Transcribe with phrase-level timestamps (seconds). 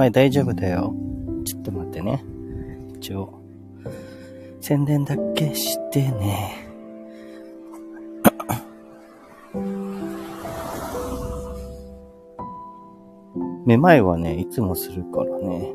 [0.00, 0.94] 前大丈夫だよ。
[1.44, 2.24] ちょっと待ってね。
[2.96, 3.42] 一応、
[4.60, 6.66] 宣伝だけしてね。
[13.66, 15.74] めまいはね、いつもするからね。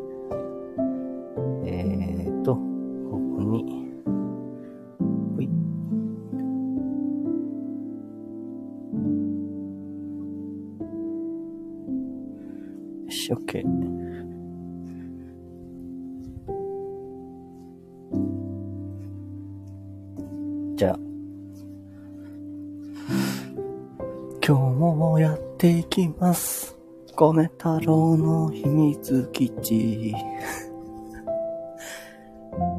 [27.66, 30.12] 太郎の秘密基地。
[30.12, 30.20] 今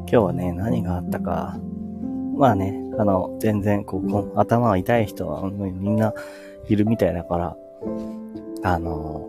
[0.07, 1.59] 日はね、何があったか。
[2.37, 6.13] まあね、あの、全然、こう、こう頭痛い人はみんな
[6.69, 7.57] いるみたいだから、
[8.63, 9.27] あの、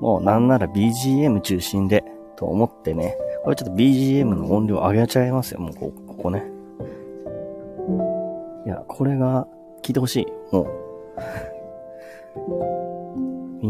[0.00, 2.02] もうなんなら BGM 中心で、
[2.36, 6.46] と思ってね、これちょっと BGM の音量上げちゃいますよ、もうこここね。
[8.64, 9.46] いや、これが
[9.82, 10.83] 聞いてほしい、もう。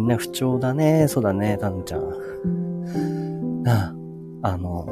[0.04, 3.62] みんな不調だね、そうだね、たんちゃん。
[3.62, 3.94] な
[4.42, 4.86] あ、あの、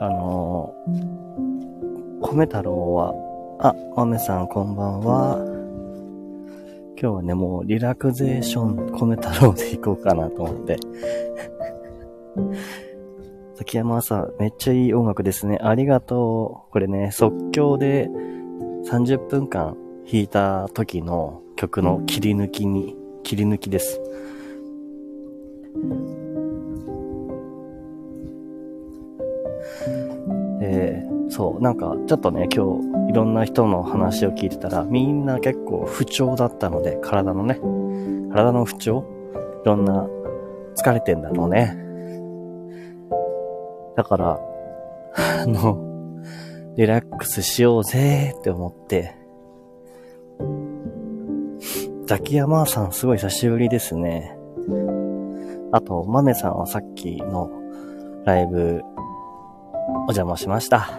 [0.00, 0.74] あの、
[2.22, 3.12] 米太郎は、
[3.60, 5.36] あ、豆さんこんばんは。
[6.98, 10.78] 今日はね、もうリラクゼーション米太郎で行こうかなと思って。
[13.56, 15.58] 崎山さん、めっちゃいい音楽ですね。
[15.60, 16.72] ありがとう。
[16.72, 18.08] これね、即興で
[18.86, 19.76] 30分間
[20.10, 24.00] 弾いた時の曲の切り抜きに、切り抜きです。
[30.58, 37.60] で、そう、なんかちょっとね、今日いろんな人の話を聞いてたら、みんな結構不調だったので、体のね、
[38.32, 39.04] 体の不調
[39.62, 40.08] いろんな
[40.74, 41.76] 疲れてんだろうね。
[43.96, 44.40] だから、
[45.44, 45.78] あの、
[46.74, 49.21] リラックスしようぜって思って、
[52.12, 54.36] ザキヤマーさんすごい久しぶりですね。
[55.72, 57.48] あと、マメさんはさっきの
[58.26, 58.82] ライブ
[59.86, 60.90] お邪魔しました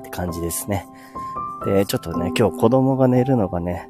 [0.00, 0.86] って感じですね。
[1.64, 3.88] で、ちょっとね、今日子供が寝るのがね、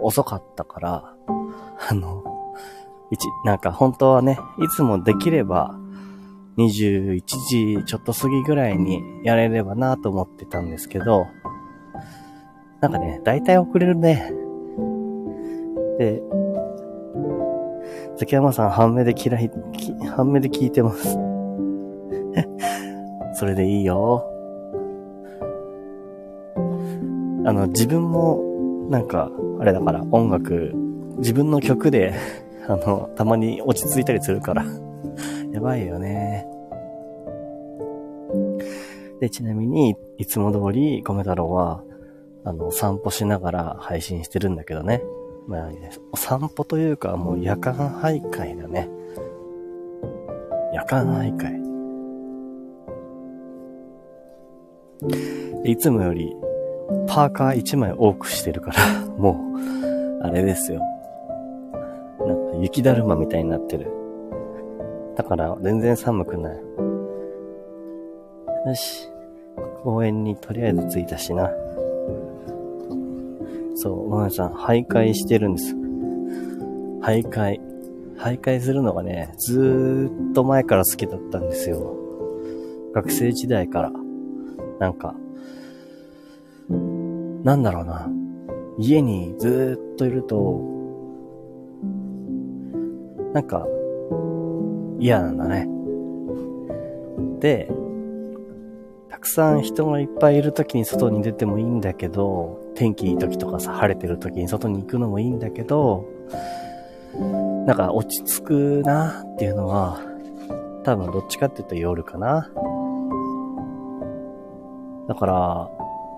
[0.00, 1.14] 遅かったから、
[1.88, 2.22] あの、
[3.10, 5.74] 一、なんか本当はね、いつもできれば
[6.58, 11.26] 21時ちょっと過ぎぐらいにやれればなと思ってたんですけど、
[12.82, 14.43] なんかね、だいたい遅れるね。
[15.98, 16.22] で、
[18.16, 19.50] 崎山さん半目で嫌い、
[20.14, 21.18] 半目で聞いてます。
[23.34, 24.30] それでいいよ。
[27.46, 30.72] あの、自分も、なんか、あれだから、音楽、
[31.18, 32.14] 自分の曲で、
[32.66, 34.64] あの、たまに落ち着いたりするから、
[35.52, 36.46] やばいよね。
[39.20, 41.82] で、ちなみに、いつも通り、米太郎は、
[42.44, 45.02] あの、散歩しながら配信してるんだけどね。
[45.46, 45.70] まあ、
[46.12, 48.88] お散歩というか、もう夜間徘徊だね。
[50.72, 51.64] 夜間徘徊。
[55.64, 56.34] いつもより、
[57.06, 58.78] パーカー1枚多くしてるから、
[59.18, 59.32] も
[60.20, 60.80] う、あれですよ。
[62.26, 63.90] なんか雪だるまみたいになってる。
[65.16, 66.56] だから、全然寒くない。
[68.66, 69.10] よし。
[69.82, 71.50] 公園にとりあえず着いたしな。
[73.74, 75.74] そう、まめさん、徘徊してるんです。
[77.02, 77.60] 徘徊。
[78.16, 81.96] 徘徊するのがね、ずーっと前から好きだったんですよ。
[82.94, 83.92] 学生時代から。
[84.78, 85.14] なんか、
[87.42, 88.08] なんだろうな。
[88.78, 90.60] 家にずーっといると、
[93.32, 93.66] なんか、
[94.98, 95.68] 嫌なんだね。
[97.40, 97.70] で、
[99.10, 106.04] たくさん人がいっぱいいる時に外に出てもいいんだけど、天気いい時とかさ、晴れてる時に外に行くのもいいんだけど、
[107.66, 110.00] なんか落ち着くなっていうのは、
[110.84, 112.50] 多分どっちかっていうと夜かな。
[115.08, 115.70] だから、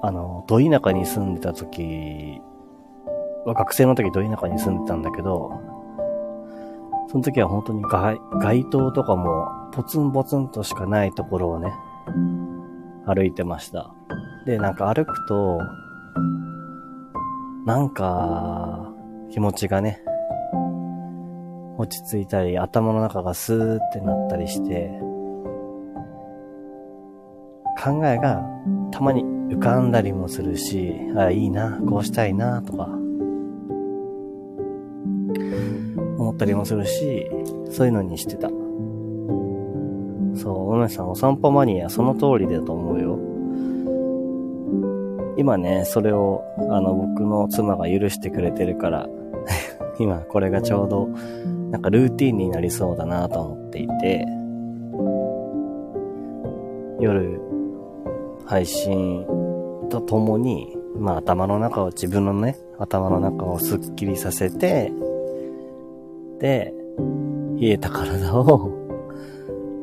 [0.03, 2.41] あの、ど田舎に住んでた時、
[3.47, 5.61] 学生の時ど田舎に住んでたんだけど、
[7.09, 11.73] その時は本当に街街灯とかもポツンポツンとしかないところをね、
[13.07, 13.91] 歩いてました。
[14.45, 15.61] で、なんか歩くと、
[17.67, 18.95] なんか、
[19.29, 20.01] 気持ちがね、
[21.79, 24.89] 落ち着いたり、頭の中がスーってなったりして、
[27.83, 28.45] 考えが
[28.93, 32.85] たまに浮かんだりもするし、あいいな、こうしたいな、とか。
[36.19, 37.29] 思ったりもするし、
[37.73, 38.49] そういうのにしてた。
[40.37, 42.96] そう、おめさんお散歩マニア、その通りだと思う。
[45.47, 49.09] 今ね、それを、あの、僕の妻が許してくれてるから
[50.01, 51.07] 今これがちょうど、
[51.71, 54.27] なんかルーティンになりそうだなと思っていて、
[56.99, 57.41] 夜、
[58.45, 59.25] 配信
[59.89, 64.93] とともに、まあ頭の中を、自分のね、頭の中をスッキリさせて、
[66.41, 66.75] で、
[67.61, 68.73] 冷えた体を、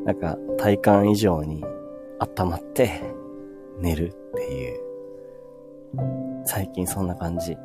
[0.04, 1.63] なんか体感以上に
[2.19, 3.01] 温まって
[3.80, 4.83] 寝るっていう。
[6.45, 7.57] 最近そんな感じ。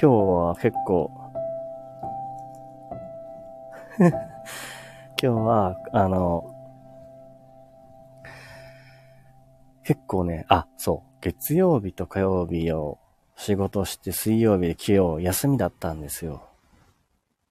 [0.00, 1.10] 今日は結構
[4.00, 4.10] 今
[5.20, 6.54] 日は、あの、
[9.84, 12.98] 結構ね、あ、そう、月曜日と火曜日を
[13.36, 16.42] 仕事して水曜日で今日休みだったんですよ。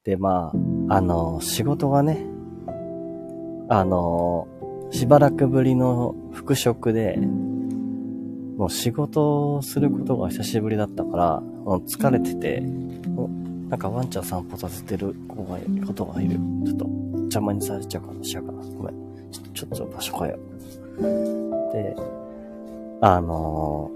[0.04, 0.52] で、ま
[0.90, 2.26] あ、あの、仕事がね、
[3.70, 4.48] あの、
[4.92, 7.18] しばらくぶりの復職で、
[8.58, 12.62] もう仕事をすることが久しぶりだったから、もう疲れてて、
[13.70, 16.36] なんかワンちゃん散歩させてる子がいる、ことがいる。
[16.66, 16.86] ちょっと
[17.22, 18.62] 邪魔にされちゃうかもしれんかな。
[18.78, 18.96] ごめん。
[19.54, 20.40] ちょっと場所変えよ
[21.00, 21.74] う。
[21.74, 21.96] で、
[23.00, 23.90] あの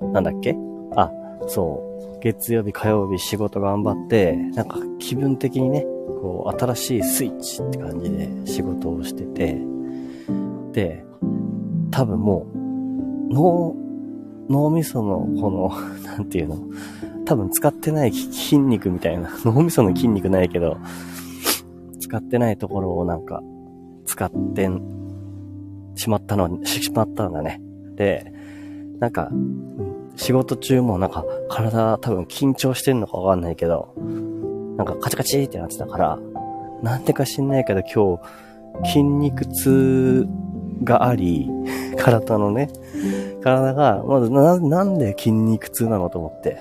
[0.00, 0.56] ー、なんだっけ？
[0.96, 1.10] あ、
[1.46, 2.18] そう。
[2.20, 9.58] 月曜日、火曜日仕事頑張って、なんか気分的にね、こう、新しいスイッチって感じで仕事をしてて、
[10.72, 11.04] で、
[11.90, 12.46] 多分も
[13.30, 13.76] う、脳、
[14.48, 15.70] 脳みその、この、
[16.04, 16.56] なんていうの、
[17.24, 20.76] 多分使ってない筋肉みたいな、 脳みその筋肉ないけど、
[22.00, 23.42] 使ってないところをなんか、
[24.04, 24.68] 使って
[25.94, 27.60] しまったの、 しまったんだね。
[27.96, 28.32] で、
[28.98, 29.30] なんか、
[30.16, 33.94] 仕事中もなんか体多分緊張してんのかわかんないけど、
[34.76, 36.18] なんかカチカチってなってたから、
[36.82, 38.18] なんでか知んないけど今
[38.82, 40.26] 日筋肉痛
[40.82, 41.50] があり、
[41.98, 42.70] 体のね、
[43.42, 46.58] 体が、まずな、なんで筋肉痛なのと思って、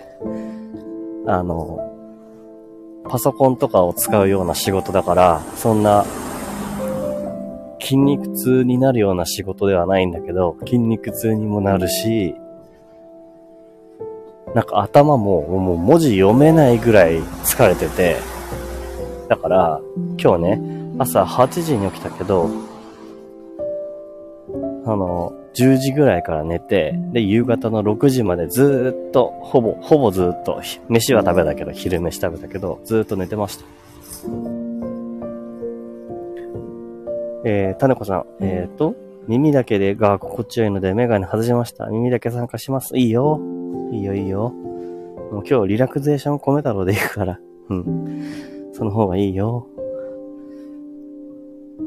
[1.25, 1.79] あの、
[3.09, 6.05] パソコンとかを使うような仕事だから、そんな
[7.79, 12.35] 筋肉痛になるような仕事ではないんだけど、筋肉痛にもなるし、
[14.55, 18.17] なんか頭ももう文字読めないぐらい疲れてて、
[19.29, 19.81] だから、
[20.21, 20.61] 今日ね、
[20.99, 22.49] 朝8時に起きたけど、
[24.85, 33.65] あの、10時ぐらいから寝て、で、夕方の6時までずっと、ほぼ、ほぼずっと、飯は食べたけど、昼飯食べたけど、ずっと寝てました。
[37.45, 38.95] えー、種子さん、えっ、ー、と、
[39.27, 41.85] 耳だけでが心地よいのでメガネ外しました。
[41.85, 42.97] 耳だけ参加します。
[42.97, 43.39] いいよ。
[43.91, 44.49] いいよ、いいよ。
[45.31, 47.39] もう今日リラクゼーション込めたろでいくから。
[47.69, 48.23] うん。
[48.73, 49.67] その方がいいよ。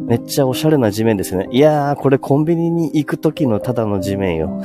[0.07, 1.49] めっちゃおしゃれな地面ですね。
[1.51, 4.61] いやー、これコンビニに行く時のただの地面よ。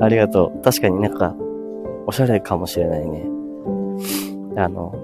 [0.00, 0.62] ありがとう。
[0.62, 1.34] 確かになんか、
[2.06, 3.26] おしゃれかもしれないね。
[4.56, 4.94] あの、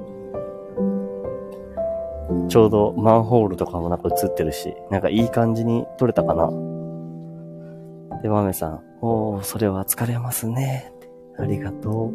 [2.48, 6.50] ちょうどマンホールとかもなんか映ってるし、なんかいい感じに撮れたかな。
[8.22, 10.92] で、マメさん、おー、それは疲れますね。
[11.38, 12.12] ありがと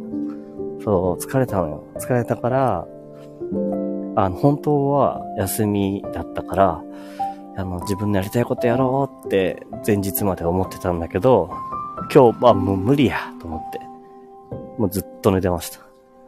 [0.80, 0.84] う。
[0.84, 1.84] そう、疲れたのよ。
[1.96, 2.88] 疲れたから、
[4.16, 6.84] あの、本当は休みだったから、
[7.58, 11.52] あの、自分のやりたいことやろうって前日まで思ってたんだけど、
[12.14, 13.80] 今日はもう無理やと思って、
[14.80, 15.80] もうずっと寝てました。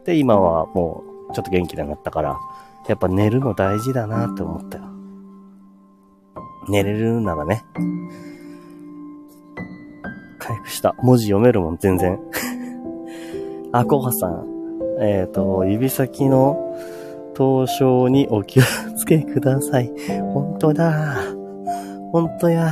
[0.05, 2.37] で、今はもうちょっと元気になったから、
[2.87, 4.83] やっぱ寝るの大事だなって思ったよ。
[6.69, 7.63] 寝れるならね。
[10.43, 10.93] 回復した。
[11.01, 12.19] 文字読めるもん、全然。
[13.71, 14.45] あ、コハさん。
[14.99, 16.75] えっ、ー、と、指先の
[17.33, 18.63] 凍傷にお気を
[18.97, 19.91] つけください。
[20.33, 21.15] 本当だ。
[22.11, 22.71] 本当や。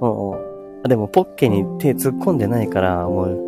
[0.00, 0.38] も
[0.84, 3.38] う、でもポッケに手突っ込んでないから、もう、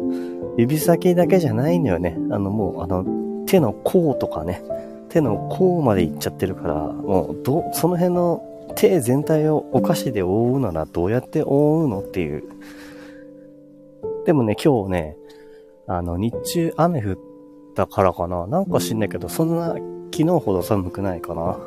[0.58, 2.18] 指先だけじゃないのよね。
[2.30, 3.04] あの、もう、あの、
[3.46, 4.62] 手の甲とかね。
[5.08, 8.42] 手の甲まで行っちゃってるから、もう、ど、その辺の
[8.74, 12.44] 手全体をお菓子で覆うならどうやって覆うのっていう。
[14.24, 15.16] でもね、今日ね、
[15.86, 17.18] あの、日中雨降っ
[17.74, 18.46] たからかな。
[18.46, 19.74] なんか知んないけど、そんな
[20.12, 21.58] 昨日ほど寒くないかな。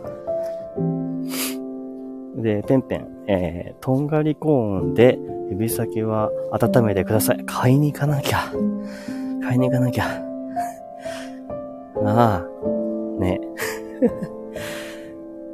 [2.38, 5.17] で、ペンペン、えー、とんがりコーンで
[5.50, 7.43] 指先は温めてください。
[7.45, 8.51] 買いに行かなきゃ。
[9.41, 10.21] 買いに行かなきゃ。
[12.03, 13.39] ああ、ね。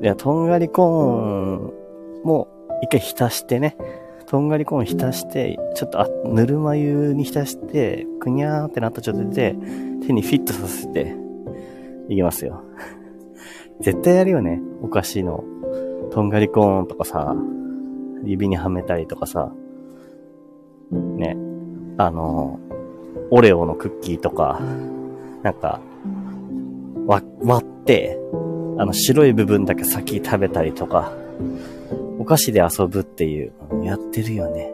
[0.01, 2.47] いや、とんがりコーンも
[2.81, 3.77] 一回浸してね、
[4.25, 9.55] とんがりコーン浸して、ちょっと、あ、ぬるま湯に浸して、くにゃーってなった状態で、
[10.07, 11.15] 手にフィットさせて、
[12.09, 12.63] いきますよ。
[13.79, 14.61] 絶対やるよね。
[14.81, 15.43] お菓子の、
[16.11, 17.35] とんがりコーンとかさ、
[18.23, 19.51] 指にはめたりとかさ、
[20.91, 21.37] ね、
[21.97, 22.59] あの、
[23.29, 24.59] オレオのクッキーとか、
[25.43, 25.79] なんか、
[27.07, 27.25] 割
[27.61, 28.19] って、
[28.81, 31.13] あの白い部分だけ先食べたりとか、
[32.17, 34.73] お菓子で遊ぶっていう、やってるよね。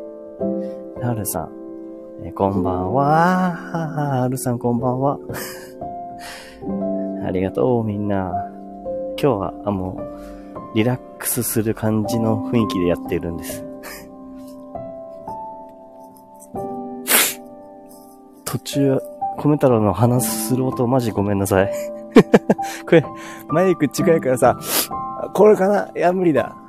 [1.01, 1.51] はるさん、
[2.23, 3.51] えこんばんは。
[4.21, 5.19] はるさんこんばんは。
[7.27, 8.31] ありがとう、みんな。
[9.21, 13.65] 今日は、あ、もう、リラックスする感じの雰囲気でやっているんです。
[18.45, 19.01] 途中、
[19.37, 21.96] 米太郎の話する音マジごめんなさい。
[22.87, 23.03] これ、
[23.49, 24.57] マイク近いからさ、
[25.33, 25.89] これかな？
[25.95, 26.55] いや、無理だ。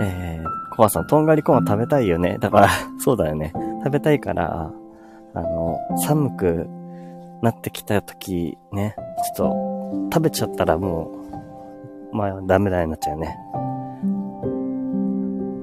[0.00, 2.38] えー、コアさん、とんがりコーン食べたいよね。
[2.38, 2.68] だから、
[2.98, 3.52] そうだよね。
[3.84, 4.70] 食べたいから、
[5.34, 6.68] あの、寒く
[7.42, 8.94] なってきた時ね、
[9.36, 11.10] ちょっと、食べちゃったらも
[12.12, 13.36] う、まあ、ダメだになっちゃうね。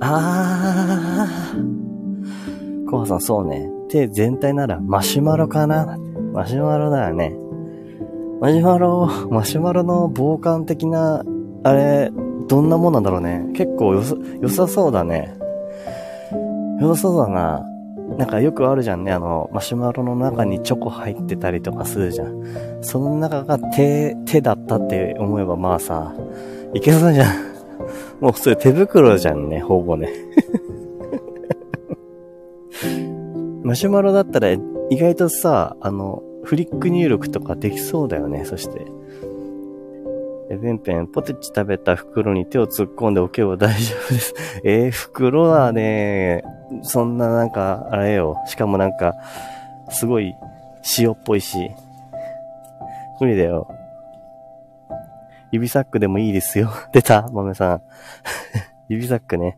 [0.01, 2.89] あー。
[2.89, 3.69] コアさん、そうね。
[3.89, 5.97] 手全体ならマシュマロかな
[6.35, 7.33] マシュマロだよね。
[8.41, 11.23] マシュマロ、マシュマロの防寒的な、
[11.63, 12.11] あれ、
[12.49, 13.45] どんなもんなんだろうね。
[13.53, 15.33] 結構よさ、良さそうだね。
[16.81, 17.65] 良さそうだな。
[18.17, 19.13] なんかよくあるじゃんね。
[19.13, 22.43] あの、マシュマロの中にチョコ入ってたりとかするじゃん。
[22.81, 26.13] その中が手、手だったって思えばまあさ、
[26.73, 27.35] いけそうじゃん。
[28.19, 30.07] もう普通手袋じゃんね、ほぼね。
[33.63, 34.59] マシュマロだったら意
[34.97, 38.85] 外とさ、あの、フリック入力とかできそうだよね、そして。
[40.49, 44.33] え、ペンペン、ポテチ食べた袋に手を突っ込んでおけば大丈夫です。
[44.63, 46.43] えー、袋はね、
[46.83, 48.37] そんななんか、あれよ。
[48.45, 49.15] しかもなんか、
[49.89, 50.35] すごい
[50.99, 51.71] 塩っぽいし。
[53.19, 53.67] 無理だよ。
[55.51, 56.69] 指サックでもいいですよ。
[56.93, 57.81] 出た豆さん。
[58.87, 59.57] 指サックね。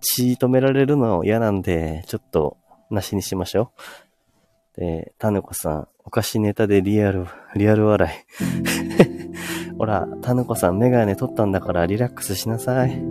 [0.00, 2.58] 血止められるの嫌なんで、ちょっと、
[2.90, 3.72] なしにしましょ
[4.76, 4.80] う。
[4.80, 9.74] で、タヌコさん、お菓子ネタでリアル、リアル笑い。
[9.76, 13.02] ほら、タヌコさんメガネ取ったんだからリラックスしなさい。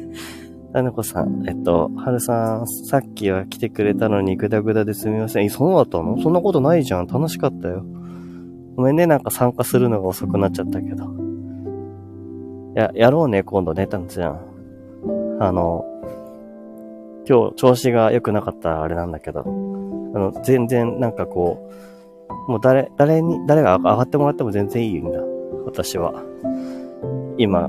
[0.72, 5.44] タヌコさん、えっと、はるさん、さっきは来てくれたのにグダグダですみません。
[5.44, 6.18] え、そうだったの？
[6.18, 7.06] そんなことないじゃん。
[7.06, 7.84] 楽しかったよ。
[8.74, 11.04] ごめんね、なんか参加するのが遅くなっちゃったけど。
[12.74, 14.40] や、やろうね、今度ね、タヌちゃん。
[15.40, 15.84] あの、
[17.28, 19.44] 今日調子が良くなかったあれなんだけど、あ
[20.18, 21.93] の、全然なんかこう、
[22.48, 25.20] もう誰、誰に、誰が上がってもらっても全然いいんだ。
[25.66, 26.22] 私は。
[27.38, 27.68] 今、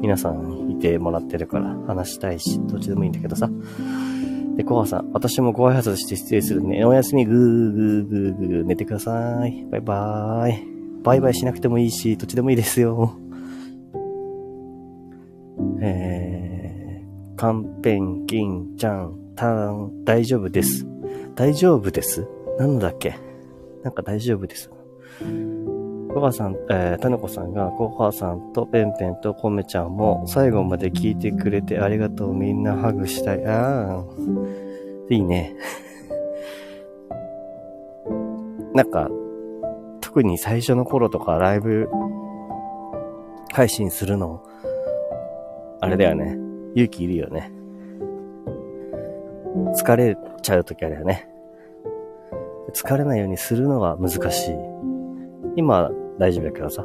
[0.00, 3.50] 皆さんにいてもらってるから話したいし、どっちでもいいんだけどさ。
[4.56, 6.84] で、コハさん、私もご挨拶して失礼するね。
[6.84, 9.66] おやすみ、ぐーぐーぐーぐー、寝てください。
[9.70, 10.74] バイバーイ。
[11.02, 13.12] バイバイしなくてもいいし、どっちでもいいですよ。
[15.80, 16.74] えー
[17.36, 20.86] カンペン、ギン、ちゃん、タン、大丈夫です。
[21.34, 22.26] 大丈夫です
[22.58, 23.18] なんだっけ
[23.84, 24.70] なんか大丈夫です。
[26.14, 32.34] コハさん、えー、タネコさんが、コハさんとペンペンとコメちゃんも最後まで聞いてくれてありがとう。
[32.34, 33.46] みんなハグしたい。
[33.46, 34.04] ああ、
[35.10, 35.54] いいね。
[38.72, 39.10] なんか、
[40.00, 41.88] 特に最初の頃とかライブ
[43.52, 44.42] 配信するの、
[45.80, 46.38] あれだよね。
[46.74, 47.52] 勇気いるよね。
[49.76, 51.33] 疲れちゃう時あるよね。
[52.74, 54.54] 疲れないようにするのが難しい。
[55.56, 56.84] 今、大丈夫だけどさ。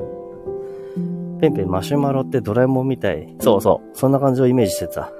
[1.41, 3.35] ペンペンマシュマロってドラえもんみたい。
[3.39, 3.97] そうそう。
[3.97, 5.11] そんな感じをイメージしてた。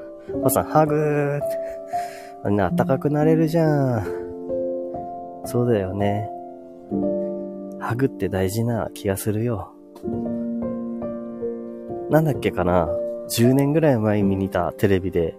[0.44, 1.46] 母さん、ハグーって。
[2.46, 4.06] みんな暖かくなれるじゃん。
[5.46, 6.30] そうだよね。
[7.80, 9.72] ハグって大事な気がするよ。
[12.10, 12.90] なんだっけかな
[13.30, 15.36] 10年ぐらい前に見たテレビで、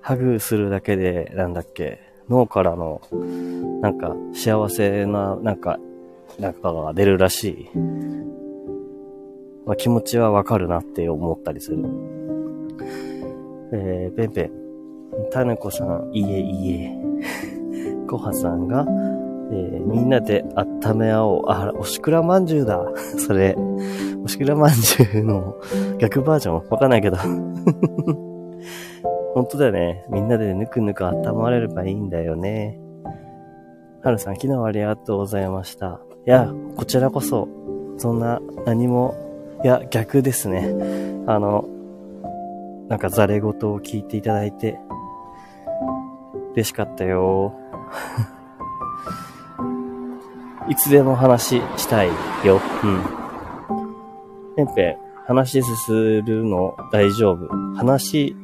[0.00, 3.00] ハグするだけで、なんだっけ、脳からの、
[3.80, 5.78] なんか、幸せな、なんか、
[6.38, 7.78] なんかが出るらしい。
[9.66, 11.84] まあ、気持ちはわかるなって思ったりする。
[13.72, 14.50] えー、ペンペン。
[15.30, 16.92] タネコさん、いえいえ。
[18.08, 18.86] コハさんが、
[19.50, 21.42] えー、みんなで温め合おう。
[21.48, 22.86] あら、おしくらまんじゅうだ。
[23.18, 23.56] それ。
[24.24, 25.56] おしくらまんじゅうの
[25.98, 26.68] 逆バージョン？
[26.68, 27.16] わかんないけど。
[29.38, 30.04] 本当だよね。
[30.10, 32.76] みんなでぬくぬく温まれればいいんだよね。
[34.02, 36.00] はるさん、昨日はありがとうございました。
[36.26, 37.46] いや、こちらこそ、
[37.98, 39.14] そんな何も、
[39.62, 40.74] いや、逆ですね。
[41.28, 41.68] あの、
[42.88, 44.80] なんかザレ言を聞いていただいて、
[46.54, 47.54] 嬉しかったよ。
[50.68, 52.08] いつでも話したい
[52.44, 52.58] よ。
[52.82, 53.04] うん。
[54.56, 54.96] ペンペン、
[55.28, 55.92] 話す
[56.22, 57.46] るの大丈夫。
[57.76, 58.34] 話、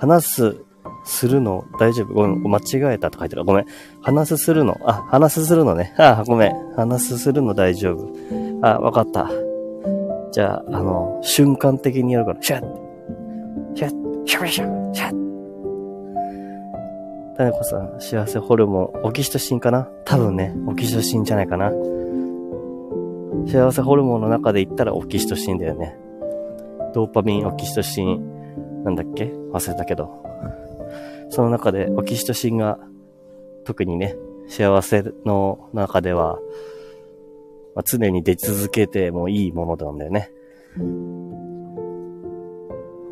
[0.00, 0.64] 話す、
[1.04, 2.14] するの大丈夫？
[2.14, 3.44] ごめん、間違えたと書いてる。
[3.44, 3.66] ごめん。
[4.02, 4.76] 話すするの。
[4.84, 5.94] あ、話すするのね。
[5.98, 6.52] あ、ごめん。
[6.74, 8.12] 話すするの大丈夫。
[8.62, 9.30] あ、わかった。
[10.32, 12.64] じゃあ、あの、瞬間的にやるから、シャッ
[13.74, 15.20] シャッシャッシャッシャッ
[17.36, 19.88] 種子さん、幸せホルモン、オキシトシンかな？
[20.04, 21.70] 多分ね、オキシトシンじゃないかな。
[23.46, 25.96] 幸せホルモンの中で言ったらオキシトシンだよね。
[26.94, 28.39] ドーパミン、オキシトシン、
[28.84, 29.24] なんだっけ？
[29.52, 30.22] 忘れたけど。
[31.28, 32.78] その中でオキシトシンが
[33.64, 34.16] 特にね、
[34.48, 36.38] 幸せの中では、
[37.76, 40.30] まあ、常に出続けてもいいものなんだよね。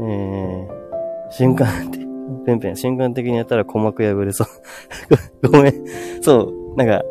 [0.00, 2.00] えー、瞬間的、
[2.44, 4.48] ペンペン、瞬間的にやったら鼓膜破れそう。
[5.50, 5.74] ごめん。
[6.22, 7.02] そう、なんか、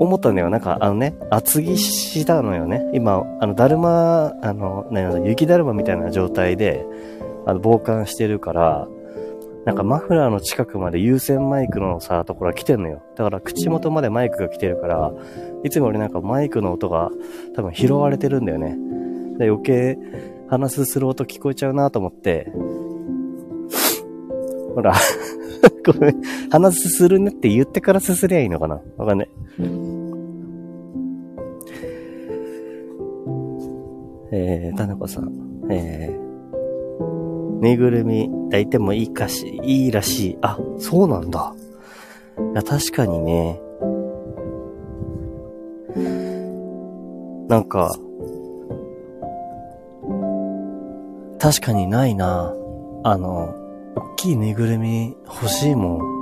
[0.00, 0.50] 思ったんだよ。
[0.50, 2.88] なんか、あのね、厚着したのよね。
[2.94, 6.86] 今、あの、だるま、あの、ね、雪だるまみたいな状態で、
[7.46, 8.88] あの、傍観してるから、
[9.64, 13.02] なんかマフラーの近くまで有線マイクのさ、ところが来てんのよ。
[13.16, 15.12] だから口元までマイクが来てるから、
[15.64, 17.10] いつも俺なんかマイクの音が
[17.54, 18.76] 多分拾われてるんだよね。
[19.38, 19.98] で余計
[20.48, 22.52] 話すする音聞こえちゃうなと思って、
[24.74, 24.94] ほら
[25.84, 28.80] ごめん、話すするねって言ってからすすりゃいいのかな？
[28.96, 29.30] わかんない。
[34.30, 35.32] えー、田中さん、
[35.70, 36.25] えー、
[37.60, 40.38] ぬいぐるみ抱いてもいいかし、いいらしい。
[40.42, 41.54] あ、そうなんだ。
[42.52, 43.60] いや、確かにね、
[47.48, 47.94] なんか、
[51.38, 52.52] 確かにないな。
[53.04, 53.54] あの、
[53.94, 56.16] 大きいぬいぐるみ欲しいもん。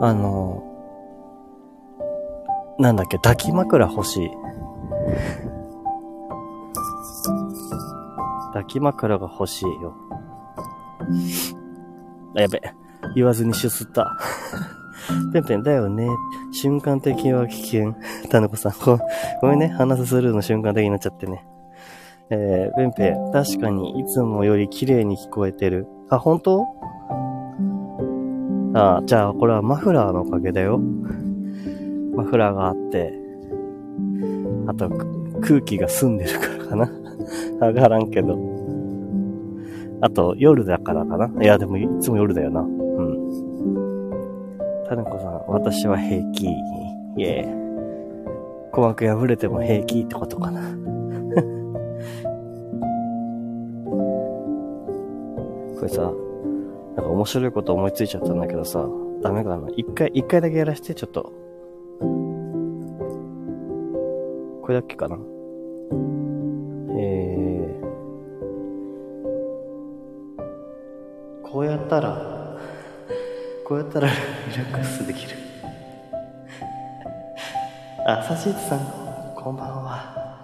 [0.00, 0.62] あの、
[2.78, 4.30] なんだっけ、抱き枕欲しい。
[8.52, 9.94] 抱き枕が欲しいよ。
[12.36, 12.60] あ、やべ。
[13.14, 14.16] 言わずにしゅすった。
[15.32, 16.06] ペンペンだよね。
[16.52, 17.94] 瞬間的は危険。
[18.30, 18.72] タヌコさん
[19.40, 19.68] ご、めんね。
[19.68, 21.44] 話すスルーの瞬間的になっちゃってね。
[22.30, 25.86] えー、ペンペン、確かにいつもより綺麗に聞こえてる。
[26.08, 26.66] あ、本当？
[28.74, 30.78] あ、じゃあこれはマフラーのおかげだよ。
[32.14, 33.12] マフラーがあって、
[34.66, 34.88] あと
[35.40, 36.90] 空気が澄んでるからかな。
[37.60, 38.38] わからんけど。
[40.00, 41.42] あと夜だからかな。
[41.42, 42.60] いや、でもいつも夜だよな。
[42.60, 43.22] うん
[44.88, 46.46] タネコさん、私は平気。
[46.46, 47.62] イェー。
[48.72, 50.60] 鼓膜破れても平気ってことかな。
[55.78, 56.12] これさ、
[56.96, 58.86] なんか面白いこと思いついちゃったんだけどさ、
[59.22, 59.68] ダメかな。
[59.76, 61.32] 一回、一回だけやらして、ちょっと。
[64.62, 65.16] これだっけかな。
[71.52, 72.16] こうやったら、
[73.66, 74.14] こうやったらリ
[74.56, 75.36] ラックスできる。
[78.06, 80.38] あさしつさんこんばんは。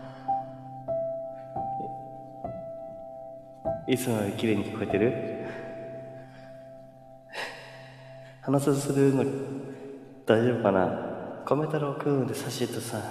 [3.88, 5.47] いつもより綺麗に聞こえてる？
[8.42, 9.25] 話さするの
[10.27, 11.42] 大丈夫かな？
[11.47, 13.03] 米太郎くんでさしとさん。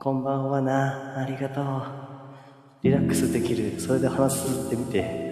[0.00, 1.16] こんばんはな。
[1.16, 1.84] ありがとう。
[2.82, 3.80] リラックスできる。
[3.80, 5.23] それで話すってみて。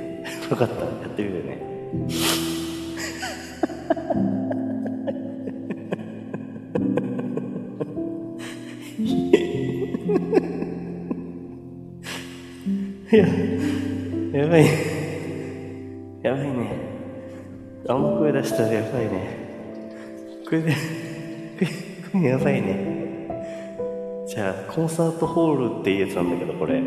[0.52, 1.62] よかったやってみるね
[13.10, 13.26] いや、
[14.42, 14.64] やばい。
[16.22, 16.76] やばいね。
[17.88, 19.36] あんま声出したらやばいね。
[20.46, 20.74] これで、
[22.10, 23.01] これやばいね。
[24.34, 26.82] じゃあ、コンサートホールっていうやつなんだけど、これ。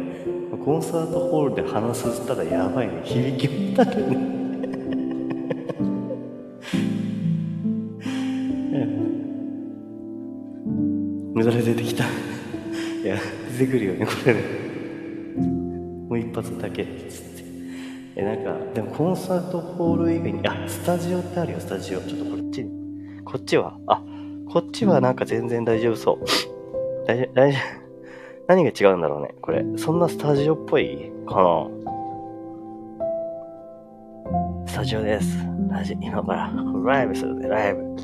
[0.65, 3.01] コンサートホールで話すったらやばいね。
[3.03, 4.17] 響きもたるね。
[11.35, 12.05] 無駄で出てきた。
[12.05, 12.07] い
[13.05, 13.17] や、
[13.59, 14.41] 出てくるよね、これね。
[16.09, 17.43] もう一発だけつって
[18.15, 22.65] えなんかでもコンサートホール以外にあスタジオってあるよスタジオちょっとこっち
[23.23, 23.77] こっちは？
[23.87, 24.01] あ
[24.47, 26.25] こっちはなんか全然大丈夫そう
[27.07, 27.61] 大丈夫大丈夫。
[28.47, 29.63] 何が違うんだろうねこれ。
[29.77, 31.67] そんなスタジオっぽいかな？
[34.67, 35.37] スタジオです。
[35.69, 36.51] ラジ今から
[36.83, 37.95] ライブするぜライブ。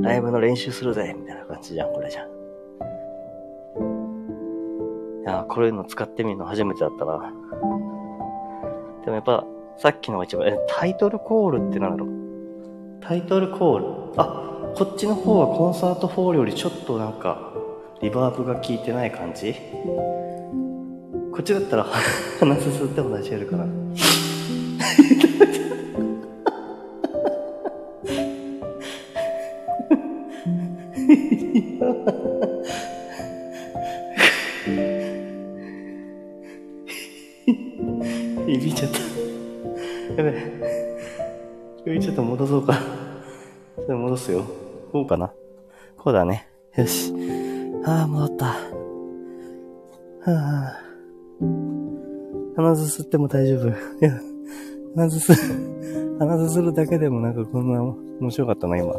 [0.00, 2.28] ライブの練習するぜみたいな感じじゃんこれじゃん。
[5.22, 7.32] いや、こういうの使ってみるの初めてだったな。
[9.04, 9.44] でもやっぱ、
[9.76, 12.08] さっきのが一番、え、タイトルコールってなんだろう？
[13.00, 13.86] タイトルコール。
[14.16, 17.47] あ、こっちの方はコンサートフォールよりちょっとなんか、
[18.00, 19.54] リバーブが効いてない感じ？
[21.32, 21.84] こっちだったら
[22.40, 23.66] 鼻すすっても大丈夫かな
[38.46, 38.98] 響いちゃった。
[40.22, 40.42] やべえ。
[41.84, 42.78] 響いちゃった戻そうか。
[43.76, 44.44] それ戻すよ。
[44.90, 45.32] こうかな。
[45.96, 46.48] こうだね。
[46.76, 47.12] よし。
[47.88, 48.44] ああ、戻った。
[48.44, 48.54] は
[50.26, 50.78] あ。
[52.54, 53.68] 鼻すすっても大丈夫。
[53.68, 54.12] いや、
[54.94, 55.32] 鼻すす、
[56.18, 58.92] 鼻すするだけでもなんかこんな面白かったな、今。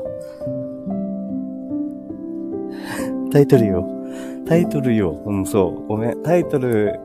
[3.32, 3.88] タイトルよ。
[4.47, 5.21] タイトルよ。
[5.23, 5.88] うん、そう。
[5.88, 6.23] ごめん。
[6.23, 6.99] タイトル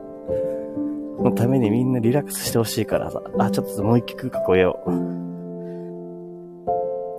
[1.19, 3.21] のためにみんなリラックスしてほしいからさ。
[3.37, 4.91] あ、ちょっともう一曲かこえよう。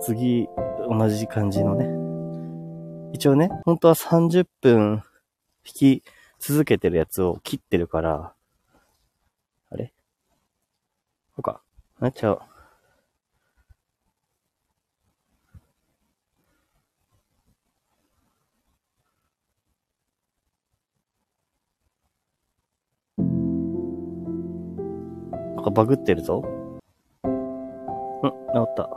[0.01, 0.49] 次、
[0.89, 2.06] 同じ感じのね。
[3.13, 5.03] 一応ね、本当は30分弾
[5.63, 6.03] き
[6.39, 8.33] 続けてるやつを切ってるから、
[9.71, 9.91] あれ？
[11.35, 11.61] こうか。
[11.99, 12.41] あ、ちゃう。
[25.55, 26.43] なんかバグってるぞ。
[27.23, 28.87] うん、治った。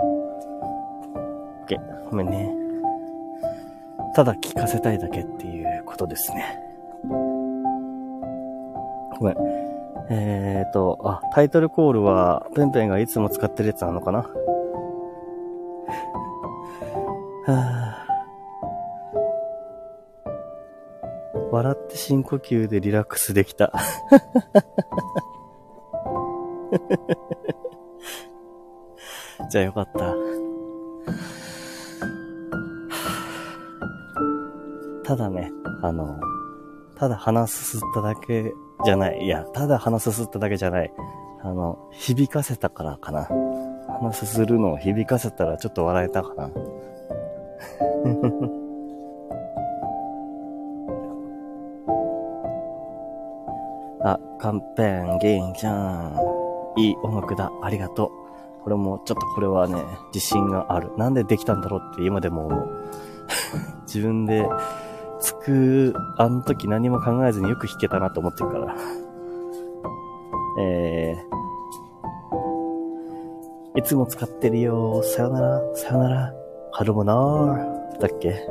[0.00, 0.04] オ
[1.64, 2.59] ッケー、ごめんね。
[4.14, 6.58] ただ聞かせたいだけっていうことですね。
[9.18, 9.36] ごめん。
[10.10, 14.26] えーと、あ、タイトルコールは、ペンペンがいつも使ってるやつなのかな？
[17.46, 18.10] はぁ。
[21.52, 23.72] 笑って深呼吸でリラックスできた。
[29.50, 30.14] じゃあよかった。
[35.10, 35.50] ただね、
[35.82, 36.20] あの、
[36.94, 39.24] ただ鼻すすっただけじゃない。
[39.24, 40.92] いや、ただ鼻すすっただけじゃない。
[41.42, 43.24] あの、響かせたからかな。
[43.88, 46.44] 鼻すするのを響かせたらちょっと笑えたかな。
[54.12, 56.16] あ、カンペン、元気じゃん。
[56.76, 57.50] いい音楽だ。
[57.64, 58.10] ありがとう。
[58.62, 59.82] これも、ちょっとこれはね、
[60.14, 60.92] 自信がある。
[60.96, 62.68] なんでできたんだろうって今でも思う。
[63.92, 64.48] 自分で、
[65.20, 68.74] つく、あの時何も考えずによく弾けたなと思ってるから。
[70.58, 75.02] えー、いつも使ってるよ。
[75.02, 76.34] さよなら、さよなら、
[76.72, 77.64] カルボナーラ。
[78.00, 78.34] だっけ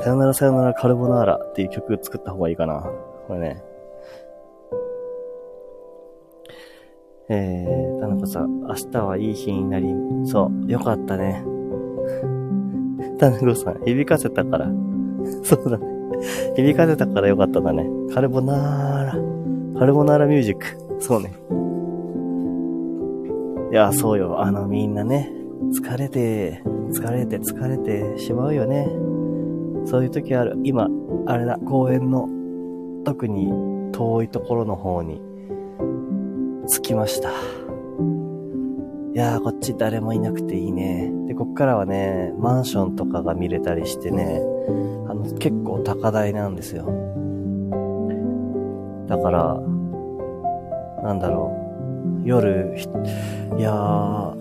[0.00, 2.84] さよならさよならカルボナーラっていう曲作った方がいいかな。
[3.26, 3.62] これね。
[7.28, 9.94] えー、田中さん、明日はいい日になり、
[10.24, 11.44] そう、よかったね。
[13.22, 14.66] 田中さん、響かせたから。
[15.44, 15.86] そうだね。
[16.56, 17.86] 響かせたからよかっただね。
[18.12, 19.06] カルボナー
[19.74, 19.78] ラ。
[19.78, 20.64] カルボナーラミュージック。
[21.00, 21.32] そうね。
[23.70, 24.40] いや、そうよ。
[24.42, 25.32] あの、みんなね、
[25.72, 28.88] 疲れて、疲れて、疲れてしまうよね。
[29.84, 30.58] そういう時ある。
[30.64, 30.88] 今、
[31.26, 32.28] あれだ、公園の
[33.04, 33.52] 特に
[33.92, 35.22] 遠いところの方に
[36.68, 37.30] 着きました。
[39.14, 41.12] いやー、こっち誰もいなくていいね。
[41.26, 44.40] で、こっからはね、マンションとかが見れたりしてね、
[45.06, 46.86] あの、結構高台なんですよ。
[49.08, 49.60] だから、
[51.02, 51.52] なんだろ
[52.24, 52.26] う。
[52.26, 52.74] 夜、
[53.58, 54.34] いやー、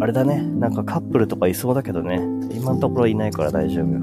[0.00, 0.40] あれだね。
[0.42, 2.16] なんかカップルとかいそうだけどね。
[2.54, 4.00] 今のところいないから大丈夫よ。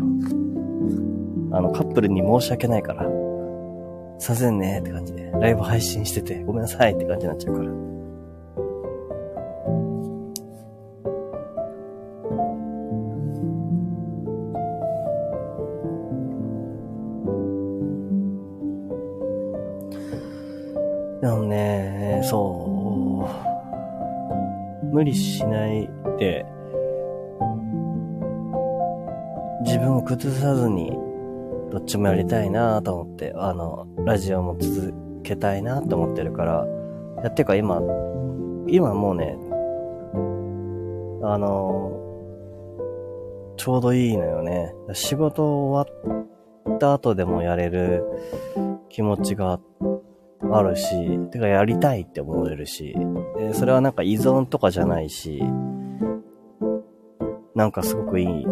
[1.51, 3.09] あの、カップルに申し訳ないから。
[4.19, 7.88] させんねって感じで、ライブ配信してて、ごめんなさいって感じになっちゃうから。
[24.99, 26.45] 無理しないで、
[29.63, 30.91] 自分を崩さずに
[31.71, 36.67] どっちもやりたいなと思って、あの、ラジオも続けたいなと思ってるから、
[37.23, 37.81] やってか今、
[38.67, 39.37] 今もうね、
[41.23, 41.93] あの、
[43.55, 44.73] ちょうどいいのよね。
[44.91, 45.87] 仕事終
[46.67, 48.03] わった後でもやれる
[48.89, 50.08] 気持ちがあって
[50.51, 52.95] あるし、てかやりたいって思えるし、
[53.37, 55.41] でそれはなんか依存とかじゃないし、
[57.55, 58.45] なんかすごくいい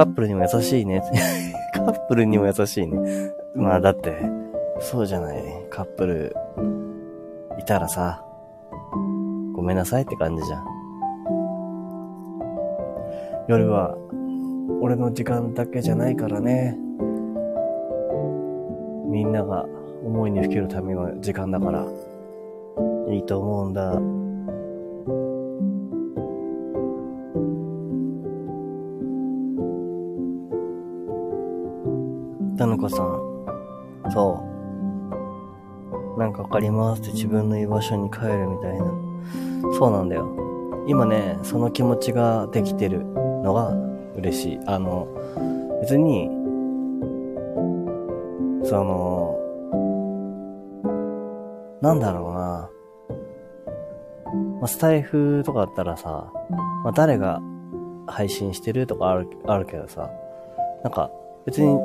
[0.00, 1.02] カップルにも優しいね。
[1.74, 2.98] カップルにも優しいね。
[3.54, 4.16] まあだって、
[4.78, 5.42] そうじゃない。
[5.68, 6.34] カップル、
[7.58, 8.24] いたらさ、
[9.52, 10.64] ごめんなさいって感じじゃん。
[13.46, 13.94] 夜は、
[14.80, 16.78] 俺の時間だけじゃないからね。
[19.10, 19.66] みんなが
[20.04, 21.84] 思いにふけるための時間だから、
[23.08, 23.92] いいと思うんだ。
[32.56, 34.44] たのかさん、そ
[36.16, 36.18] う。
[36.20, 38.84] なんかわかりますって自分の居場所に帰るみたいな。
[39.76, 40.28] そうなんだよ。
[40.86, 43.74] 今ね、その気持ちができてるのが
[44.16, 44.60] 嬉しい。
[44.66, 45.08] あの、
[45.80, 46.28] 別に、
[48.70, 49.36] その、
[51.82, 52.70] なんだろうな。
[54.60, 56.30] まあ、スタイフとかだったらさ、
[56.84, 57.40] まあ、誰が
[58.06, 60.08] 配信してるとかある、あるけどさ、
[60.84, 61.10] なんか
[61.46, 61.76] 別に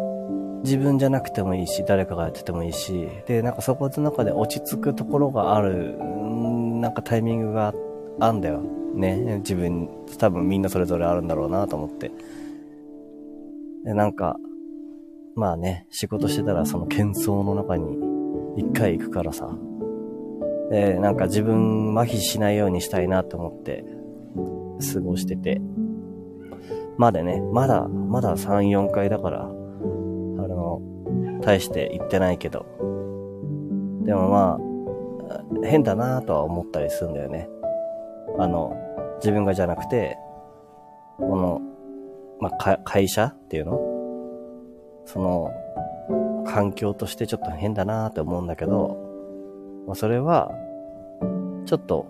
[0.62, 7.74] 自分じゃなくてもいいし、誰かがやっててもいいし、で、なんかそこの中で落ち着くところがある、なんかタイミングが
[8.20, 8.62] あんだよ。
[8.94, 9.40] ね。
[9.40, 12.12] 自分、多分みんなそれぞれあるんだろうなと思って。
[13.86, 14.38] で、なんか、
[15.36, 17.98] まあね、仕事してたらその喧騒の中に
[18.58, 19.50] 一回行くからさ。
[20.72, 23.86] で、なんか自分麻痺しないようにしたいなと思って
[24.94, 25.62] 過ごしてて。
[26.98, 29.52] まだね、まだ、まだ3、4回だから、
[31.42, 32.66] 大して言ってないけど。
[34.04, 37.48] でもまあ、変だなとは思ったりするんだよね。
[38.40, 38.74] あの、
[39.18, 40.18] 自分がじゃなくて、
[41.18, 41.62] この、
[42.40, 43.80] まあ、会社っていうの
[45.06, 45.52] その、
[46.46, 48.98] 環境としてちょっと変だなって思うんだけど、
[49.88, 50.52] まあ、それは、
[51.66, 52.08] ちょっと、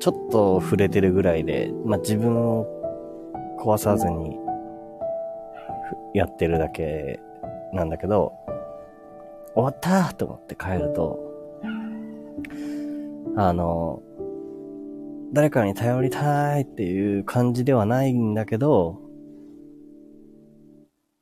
[0.00, 2.66] ちょっと触れてるぐらいで、まあ、自分を
[3.58, 4.38] 壊さずに
[6.14, 7.20] やってるだけ
[7.72, 8.32] なんだけど、
[9.54, 11.18] 終わったと思って帰ると、
[13.36, 14.02] あの、
[15.32, 18.98] 誰かに頼りたいっていう感じではないんだけど、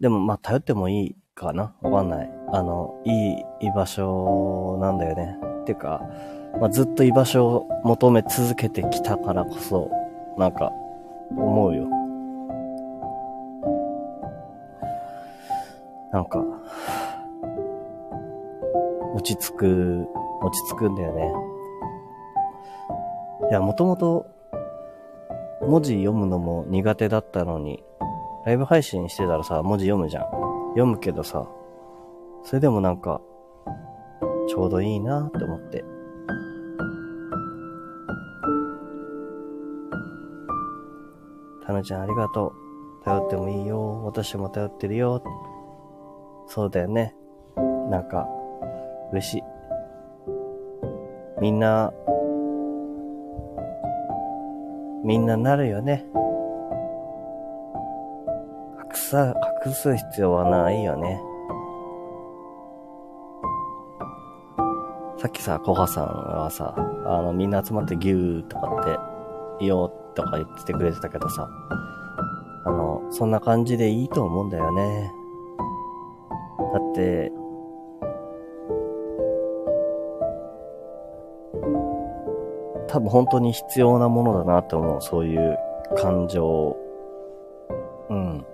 [0.01, 2.31] でもまあ頼ってもいいかなわかんない。
[2.53, 5.37] あの、いい居場所なんだよね。
[5.63, 6.01] っていうか、
[6.61, 9.91] まあ、ずっと居場所を求め続けてきたからこそ、
[10.39, 10.73] なんか、
[11.31, 11.89] 思うよ。
[16.13, 16.45] なんか、
[19.15, 20.09] 落ち着く、
[20.43, 21.33] 落ち着くんだよね。
[23.51, 24.27] いや、もともと、
[25.67, 27.83] 文字読むのも苦手だったのに、
[28.47, 30.23] ライブ配信してたらさ、文字読むじゃん。
[30.75, 31.49] 読むけどさ、
[32.45, 33.21] それでもなんか、
[34.49, 35.85] ちょうどいいなって思って。
[41.67, 42.53] タヌちゃんありがと
[43.03, 43.05] う。
[43.05, 44.05] 頼ってもいいよ。
[44.05, 45.21] 私も頼ってるよ。
[46.47, 47.17] そうだよね。
[47.91, 48.29] なんか、
[49.11, 49.43] 嬉しい。
[51.41, 51.93] みんな、
[55.05, 56.07] みんななるよね。
[59.07, 61.23] 隠さ、隠す必要はないよね。
[65.19, 66.75] さっきさ、コハさんはさ、
[67.07, 71.49] あの、みんな集まってギューとかって、いよとか言ってくれてたけどさ、
[72.65, 75.13] あの、そんな感じでいいと思うんだよね。
[76.73, 77.33] だって、
[82.89, 85.01] 多分本当に必要なものだなって思う。
[85.01, 85.57] そういう
[85.97, 86.77] 感情。
[88.11, 88.45] うん。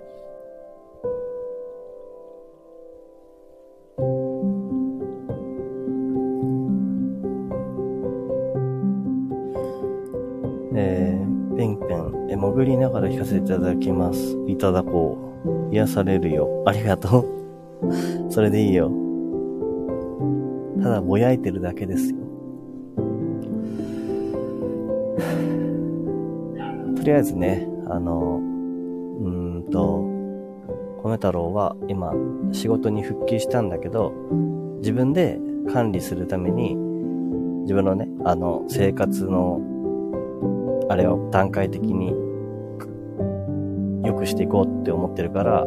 [13.17, 14.37] 潜りながら弾かせていただきます。
[14.47, 15.73] いただこう。
[15.73, 16.63] 癒されるよ。
[16.65, 18.31] ありがとう。
[18.31, 18.91] それでいいよ。
[20.81, 22.17] ただぼやいてるだけですよ。
[26.95, 28.39] とりあえずね、あの、
[29.19, 30.05] うーんと、
[31.03, 32.13] 米太郎は今
[32.53, 34.13] 仕事に復帰したんだけど、
[34.77, 35.39] 自分で
[35.73, 36.75] 管理するために、
[37.63, 39.59] 自分のね、あの、生活の、
[40.87, 42.13] あれを段階的に
[44.23, 45.61] くしていこうって思ってるから、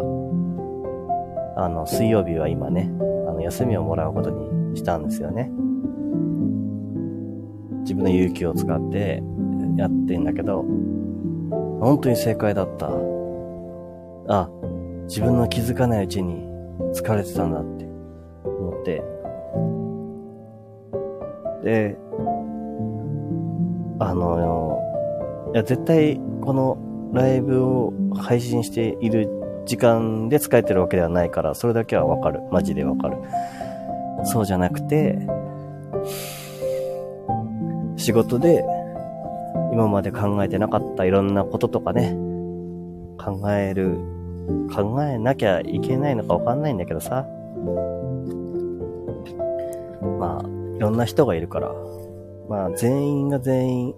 [1.59, 2.91] あの、水曜日は今ね、
[3.29, 5.51] あの、休みをもらうことにしたんですよね。
[7.81, 9.23] 自分の勇気を使って
[9.77, 10.65] やってんだけど、
[11.81, 12.89] 本当に正解だった。
[14.29, 14.51] あ、
[15.05, 16.43] 自分の気づかないうちに
[16.93, 17.85] 疲れてたんだって
[18.45, 19.03] 思って。
[21.63, 21.97] で、
[23.99, 24.81] あの、
[25.55, 29.29] いや、絶対このライブを配信している
[29.67, 32.41] 時間で疲れてるわけではないから、それだけはわかる。
[32.51, 33.17] マジでわかる。
[34.25, 35.19] そうじゃなくて、
[37.97, 38.65] 仕事で
[39.73, 42.17] 今まで考えてなかったいろんなこととかね、
[43.19, 43.99] 考える、
[44.75, 47.27] 考えなきゃいけないのかわかんないんだけどさ。
[50.19, 51.73] まあ、いろんな人がいるから、
[52.49, 53.95] まあ全員が全員、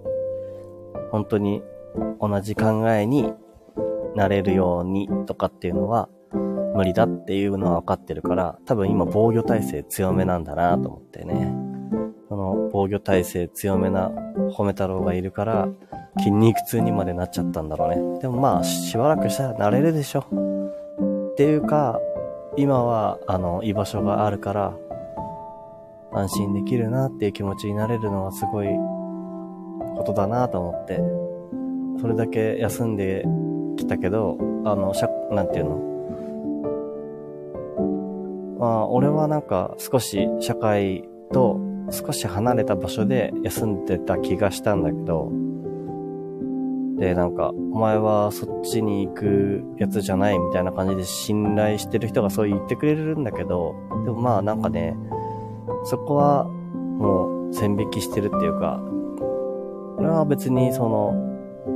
[1.11, 1.61] 本当に
[2.19, 3.33] 同じ考えに
[4.15, 6.09] なれるようにとかっていうのは
[6.75, 11.53] 無理だっていうのは分かってるから、多分今防御体制強めなんだなと思ってね。
[12.29, 14.09] その防御体制強めな
[14.55, 15.67] 褒め太郎がいるから、
[16.19, 18.19] 筋肉痛にまでなっちゃったんだろうね。
[18.19, 20.19] でもまあ、しばらくしたら慣れるでしょ。
[21.31, 21.99] っていうか、
[22.57, 24.73] 今は、あの、居場所があるから、
[26.11, 28.67] 安心できるなっていう気持ちになれるのはすごい
[29.95, 31.01] ことだなと思って、
[32.01, 33.25] それだけ休んで
[33.77, 35.89] きたけど、あの、しゃ、なんていうの？
[38.59, 41.59] まあ、俺はなんか少し社会と
[41.91, 45.31] 少し離れた場所で休んでた気がしたんだけど、
[46.97, 54.97] で、なんか、お前はそっちに行くやつじゃないみたいな感じで信頼してる人がそう言ってくれるんだけど、でもまあなんかね、
[55.85, 58.81] そこはもう線引きしてるっていうか、
[59.97, 61.28] 俺は別にその、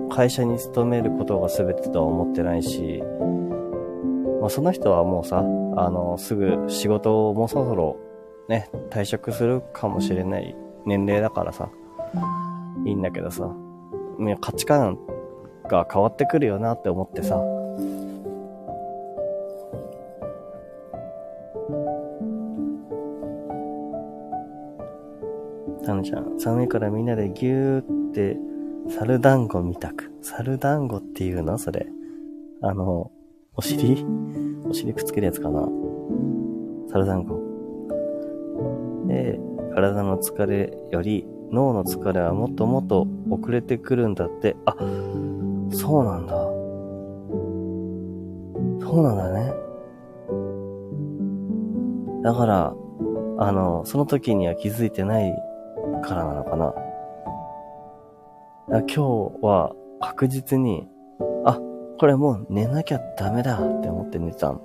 [0.10, 3.02] 会社に勤めることが全てとは思ってないし、
[4.42, 5.44] まあその人はもうさ、あ
[5.90, 7.98] の、すぐ仕事をもうそろそろ
[8.48, 11.70] ね、退職するかもしれない年齢だからさ、
[12.86, 13.50] いいんだけどさ、
[14.42, 15.00] 価値観
[15.70, 17.42] が変わってくるよなって思ってさ、
[25.86, 28.38] タヌちゃん、寒いからみんなでギューって
[28.90, 30.12] 猿団子見たく。
[30.22, 31.58] 猿団子っていうの？
[31.58, 31.88] それ。
[32.62, 33.12] あの、
[33.56, 34.06] お尻？
[34.70, 35.68] お尻くっつけるやつかな？
[36.92, 37.40] 猿団子。
[39.08, 39.40] で、
[39.74, 44.56] 体の疲れより脳の疲れはもっともっと遅れてくるんだって。
[44.66, 44.76] あ、
[45.72, 46.34] そうなんだ。
[48.86, 49.54] そうなんだね。
[52.24, 52.76] だから、
[53.40, 55.34] あの、その時には気づいてない
[56.04, 56.74] からなのかな。
[58.70, 59.02] 今日
[59.42, 60.88] は確実に、
[61.46, 61.60] あ、
[62.00, 64.62] これもう寝なきゃダメだって思って寝てたの。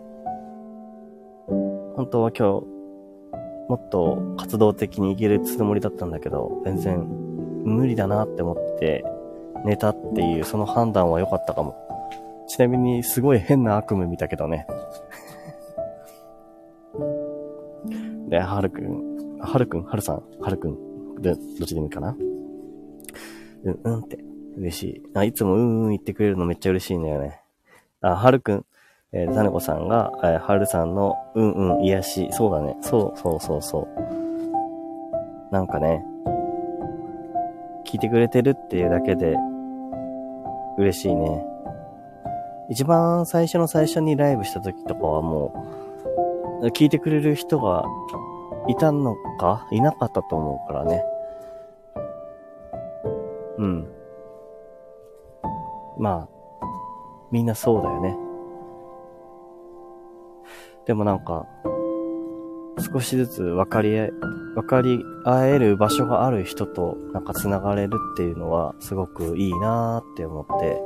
[1.96, 2.66] 本当は今日、
[3.68, 7.06] もっと活動的にいけるつもりだったんだけど、全然
[7.64, 9.04] 無理だなって思って
[9.64, 11.76] 寝たっていうその判断は良かったかも。
[12.46, 14.66] ちなみにすごい変な悪夢見たけどね。
[18.28, 22.16] で、はるくん、はるくん、はるさん、はるくん、で、どっちでもいいかな
[23.64, 24.18] うん、うんって。
[24.58, 25.02] 嬉しい。
[25.14, 27.40] あ、いつもうんうん言ってくれるのめっちゃ嬉しいんだよね。
[28.00, 28.66] あ、はるくん、
[29.12, 32.28] えー、たねこさんが、えー、はるさんのうんうん癒し。
[32.32, 32.76] そうだね。
[32.80, 33.88] そうそうそうそ
[35.50, 35.52] う。
[35.52, 36.04] なんかね、
[37.86, 39.34] 聞いてくれてるっていうだけで
[40.76, 41.44] 嬉しいね。
[42.70, 45.54] 一番最初の最初にライブした時とかはも
[46.62, 47.84] う、聞いてくれる人が
[48.68, 51.02] いたのかいなかったと思うからね。
[53.58, 53.86] うん。
[55.98, 56.38] まあ、
[57.30, 58.16] みんなそうだよね。
[60.86, 61.46] でもなんか、
[62.92, 64.08] 少しずつ分かり合
[64.54, 70.80] 分かり合える場所がある人となんか繋がれるっていうのはすごくいいなーって思って、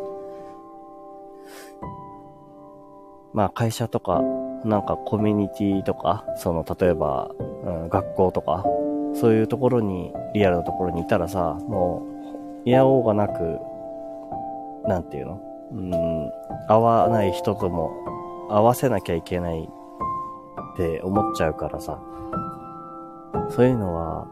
[3.33, 4.21] まあ会社とか、
[4.65, 7.31] なんかコミュニティとか、その例えば、
[7.65, 8.65] うん、学校とか、
[9.15, 12.12] そういうところに、リアルなところにいたらさ、もう、
[12.71, 13.59] やおうがなく、
[14.87, 15.41] なんていうの？
[15.73, 16.31] うん、
[16.69, 17.93] 合わない人とも
[18.51, 21.99] 合わせなきゃいけないって思っちゃうからさ、
[23.51, 24.27] そういうのは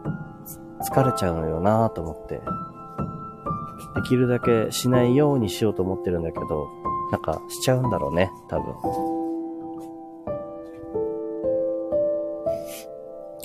[0.82, 2.40] 疲れちゃうのよなぁと思って、
[3.94, 6.68] できるだけしないようにしようと思ってるんだけど、
[7.10, 8.74] なんかしちゃうんだろうね、多分。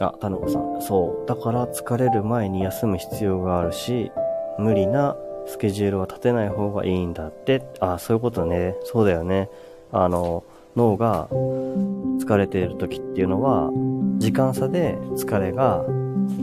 [0.01, 0.81] あ、たぬこさん。
[0.81, 1.25] そう。
[1.25, 4.11] だから疲れる前に休む必要があるし、
[4.57, 5.15] 無理な
[5.47, 7.63] スケジュールは立てない方がいいんだって。
[7.79, 8.75] ああ、そういうことね。
[8.83, 9.49] そうだよね。
[9.91, 10.43] あの、
[10.75, 13.71] 脳が疲れている時っていうのは、
[14.17, 15.83] 時間差で疲れが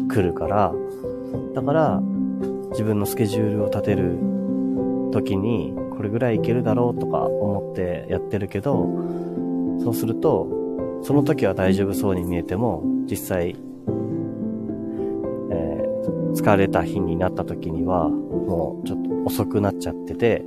[0.08, 0.72] 来るから、
[1.54, 2.00] だから、
[2.70, 4.18] 自分のスケジュールを立てる
[5.12, 8.88] 時に、これぐらいいけるだろうとか思ってやってるけど、
[9.82, 10.48] そうすると、
[11.02, 13.56] その時は大丈夫そうに見えても、実際、
[16.34, 20.44] 疲れた日になった時には、もうちょっと遅くなっちゃってて、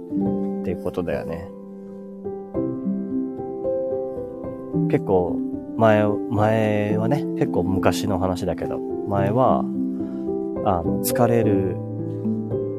[0.61, 1.47] っていうことだよね。
[4.89, 5.37] 結構、
[5.77, 9.59] 前、前はね、結構昔の話だけど、前は、
[10.65, 11.75] あの、疲れる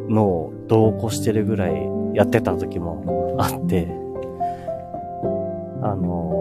[0.08, 3.88] のを同行してるぐらいやってた時もあって、
[5.82, 6.35] あの、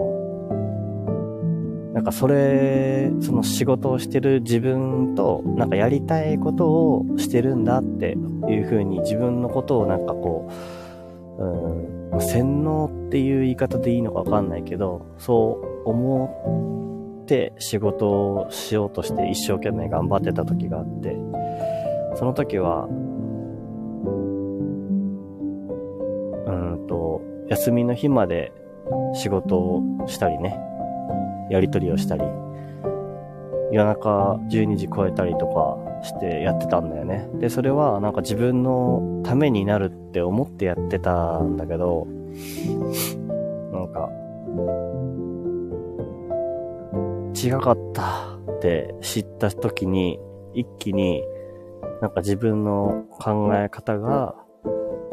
[1.96, 8.18] なんかそれ、その仕事をしてる自分と、なんかやりたいことをしてるんだって
[8.50, 10.46] いう風に自分のことをなんかこ
[11.38, 11.42] う、
[12.12, 21.16] うん、洗脳っていう言い方でいいのかわかんないけど、そう思って仕事をしようとして一生懸命頑張ってた時があって、
[22.16, 22.88] その時は、
[26.44, 28.52] うんと、休みの日まで
[29.14, 30.60] 仕事をしたりね、
[31.50, 32.22] やり取りをしたり、
[33.72, 37.28] 夜中12時超えたりとかしてやってたんだよね。
[37.40, 42.06] で、それはなんか自分のためになるって思ってやってたんだけど、
[43.72, 44.08] なんか、
[47.34, 48.02] 違かった
[48.52, 50.18] って知った時に、
[50.54, 51.22] 一気に
[52.00, 54.34] なんか自分の考え方が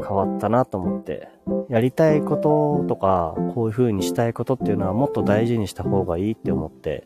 [0.03, 1.29] 変わったなと思って、
[1.69, 7.03] やりたいこととか、こういう風にしたいことっていうのはもっと大事にした方がいいって思って、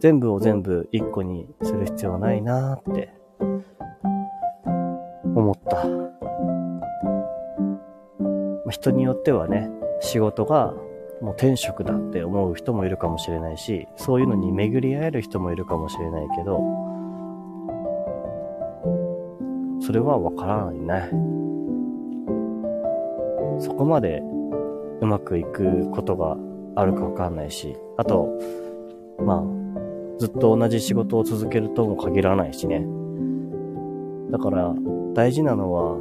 [0.00, 3.12] 全部を全部一個にする必要はないなーって
[5.34, 5.86] 思った。
[8.70, 10.74] 人によってはね、仕事が
[11.20, 16.60] もう天職だって思う人もいるかもしれないし、そういうのに巡り合える人もいるかもしれないけど、
[19.80, 21.10] それはわからないね。
[23.58, 24.22] そこまで
[25.00, 26.36] うまくいくことが
[26.74, 28.28] あるかわかんないし、あと、
[29.18, 32.86] まあ、ずっと同じ仕事を続けるとも限らないしね。
[34.30, 34.74] だから、
[35.14, 35.96] 大事なのは、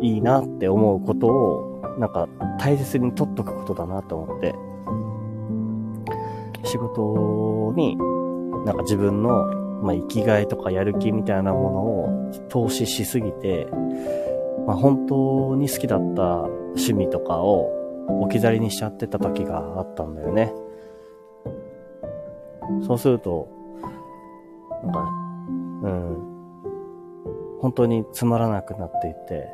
[0.00, 4.54] いいなって思うことを、なんか、大切に取っとくことだなと思って、
[6.64, 7.96] 仕事に、
[8.64, 9.44] なんか自分の、
[9.82, 13.66] まあ、生きがいとかやる気みたいなものを投資しすぎて、
[14.66, 17.70] まあ、本当に好きだった趣味とかを
[18.22, 20.52] 置き去りにしちゃってた時があったんだよね。
[22.86, 23.48] そうすると、
[24.82, 25.00] なんか、
[25.82, 26.18] うん、
[27.60, 29.48] 本当につまらなくなっていって、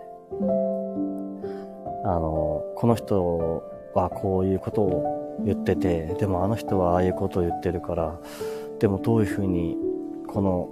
[2.05, 3.63] あの、この人
[3.95, 8.19] はこういうことを言ってて、でもあの人はああいうことを言ってるから、
[8.79, 9.77] でもどういうふうに
[10.27, 10.69] この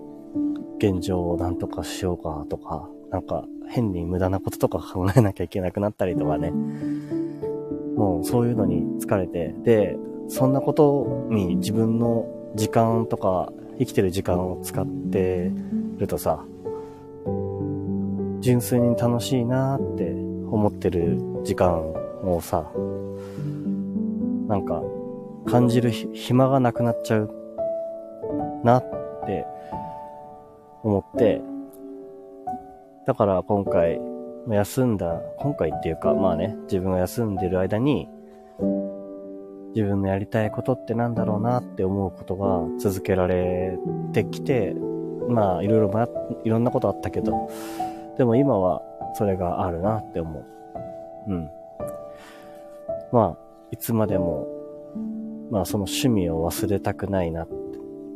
[0.78, 6.52] 現状をなんとかしようかとか、なんか変に無駄なこととか考えなきゃいけなくなったりとかね。
[7.96, 9.98] もうそういうのに疲れて、で、
[10.28, 15.50] そんなことに自分の時間とか生きてる時間を使って
[15.96, 16.44] るとさ、
[18.40, 21.92] 純粋に楽しいなって思ってる時間
[22.22, 22.70] をさ、
[24.46, 24.82] なんか
[25.46, 27.30] 感じる暇がなくなっちゃう
[28.64, 28.90] なっ
[29.26, 29.44] て
[30.82, 31.42] 思って、
[33.09, 33.98] だから今回、
[34.50, 38.06] 休んだ、今回っていうか、まあね、自分が休んでる間に、
[39.74, 43.78] 自分のやりたいことってなんだろうなって思うことが続けられ
[44.12, 44.74] てきて、
[45.26, 47.48] まあいろいろ、いろんなことあったけど、
[48.18, 48.82] でも今は
[49.14, 50.44] それがあるなって思う。
[51.28, 51.50] うん。
[53.11, 53.36] まあ、
[53.70, 54.46] いつまでも、
[55.50, 57.54] まあその趣味を忘れたくないなって。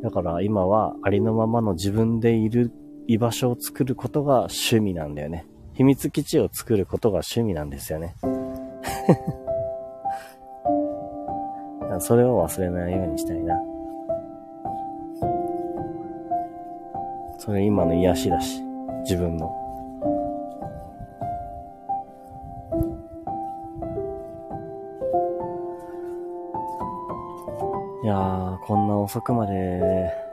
[0.03, 2.71] だから今はありのままの自分でいる
[3.07, 5.47] 居場所を作ることが趣味なんだよね。
[5.75, 8.15] 秘密基地を作ることが趣味なんですよね。
[12.01, 13.61] それを忘れないようにしたいな。
[17.39, 18.63] それ今の癒しだし、
[19.03, 19.53] 自分の。
[28.05, 30.32] いやー、こんな遅くまで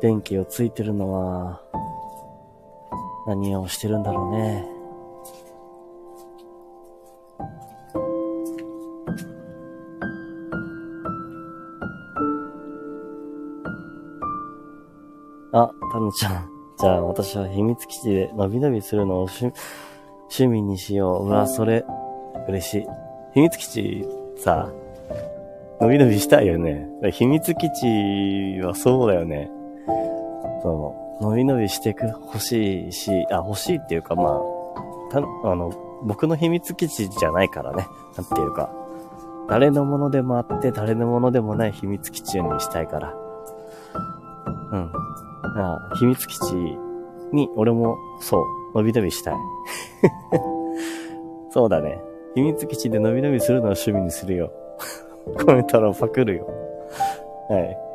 [0.00, 1.60] 電気をついてるのは、
[3.26, 4.66] 何をしてるんだろうね。
[15.52, 16.50] あ、タヌちゃん。
[16.78, 19.46] じゃあ私は秘密基地でのびのびするのを趣
[20.24, 21.26] 趣味にしよう。
[21.26, 21.86] うわ、それ、
[22.48, 22.86] 嬉しい。
[23.32, 24.70] 秘密基地さ、
[25.80, 26.86] のびのびしたいよね。
[27.12, 29.50] 秘密基地はそうだよね。
[30.66, 30.72] そ
[31.20, 35.70] の、伸び伸びしてく、欲しいし、あ、欲しいっていうか、まあ、た、あの、
[36.02, 37.86] 僕の秘密基地じゃないからね。
[38.16, 38.68] なんていうか、
[39.48, 43.14] 誰のものでもあって、誰のものでもない秘密基地にしたいから。
[44.72, 44.92] うん。
[45.56, 46.56] あ秘密基地
[47.32, 48.42] に、俺も、そ
[48.74, 49.36] う、伸び伸びしたい。
[51.50, 52.02] そうだね。
[52.34, 54.50] 秘密基地で伸び伸びするのを趣味にするよ。
[55.46, 56.48] コメント欄パクるよ。
[57.48, 57.85] はい。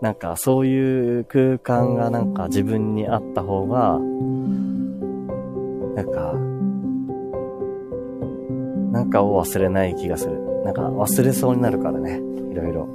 [0.00, 3.98] なんかそういう空間がなんか自分にあった方が、
[5.96, 6.34] なんか、
[8.92, 10.40] なんかを忘れない気がする。
[10.64, 12.20] なんか忘れそうになるからね。
[12.50, 12.88] いろいろ。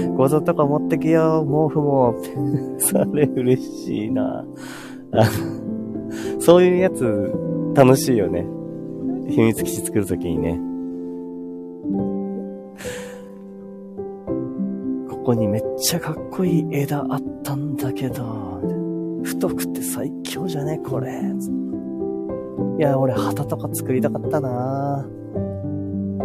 [0.16, 2.14] ごぞとか持ってきよう、毛布も。
[2.76, 4.44] それ嬉しいな。
[6.40, 7.32] そういうやつ、
[7.74, 8.46] 楽しいよね。
[9.28, 10.75] 秘密基地作るときにね。
[15.26, 18.60] ここにめっちゃかっこいい枝あったんだけど、
[19.24, 21.20] 太くて最強じゃねこれ。
[22.78, 25.04] いや、俺旗とか作りたかったな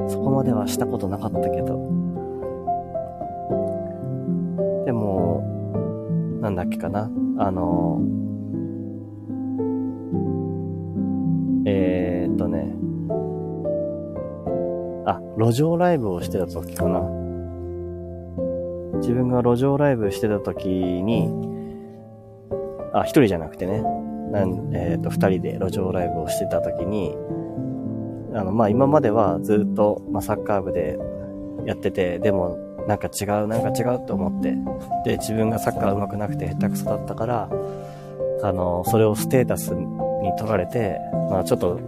[0.08, 1.80] そこまではしたことなかったけど。
[4.86, 5.42] でも、
[6.40, 7.10] なんだっけかな。
[7.40, 8.04] あの、
[11.66, 12.76] えー、っとね。
[15.08, 17.21] あ、路上ライブをしてた時かな。
[19.02, 21.30] 自分が路上ライブしてた時に、
[22.94, 23.84] あ、一人じゃなくてね。
[24.32, 27.16] なん、えっ、ー、と、二人で路上ライブをしてた時に、
[28.34, 30.98] あの、まあ、今まではずっと、まあ、サッカー部で
[31.66, 34.56] やってて、でも、なんか違う、なんか違うと思って、
[35.06, 37.50] で、自分がサッカー上手くなくて下手くそだったから、
[38.44, 41.00] あの、それをステータスに取られて、
[41.30, 41.80] まあ、ちょっと、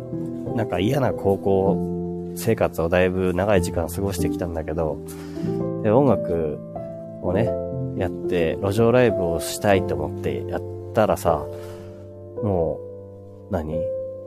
[0.56, 4.98] なんか嫌な高校生活をだいぶ長い時間過ごしてきたんだけど、
[5.84, 6.60] で、音楽
[7.24, 7.50] をね、
[7.98, 10.62] やって、路上ライブをしたいと思ってやっ
[10.94, 11.46] たらさ、
[12.44, 12.80] も
[13.50, 13.80] う、何？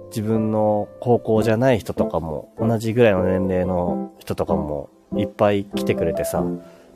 [0.09, 6.45] 自分の高校じゃない人とかも、同じぐらいの年齢の人とかもいっぱい来てくれてさ、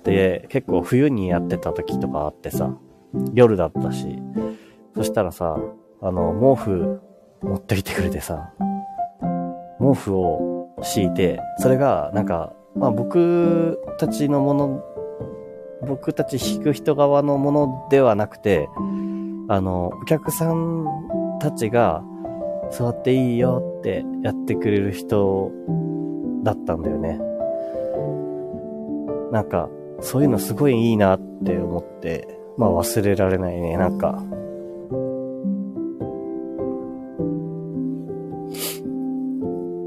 [0.05, 2.73] で、結構冬にやってた時とかあってさ、
[3.35, 4.17] 夜だったし、
[4.95, 5.59] そしたらさ、
[6.01, 7.01] あの、毛布
[7.43, 8.53] 持ってきてくれてさ、
[9.79, 14.85] 毛布を敷いて、それがなんか、まあ僕たちのもの、
[15.87, 18.68] 僕たち引く人側のものではなくて、
[19.49, 20.87] あの、お客さん
[21.41, 22.03] たちが
[22.70, 25.51] 座っていいよってやってくれる人
[26.45, 27.18] だったんだよね。
[29.33, 29.68] なんか、
[30.01, 34.22] そういうのすごいいいなって思って、まあ忘れられないね、なんか。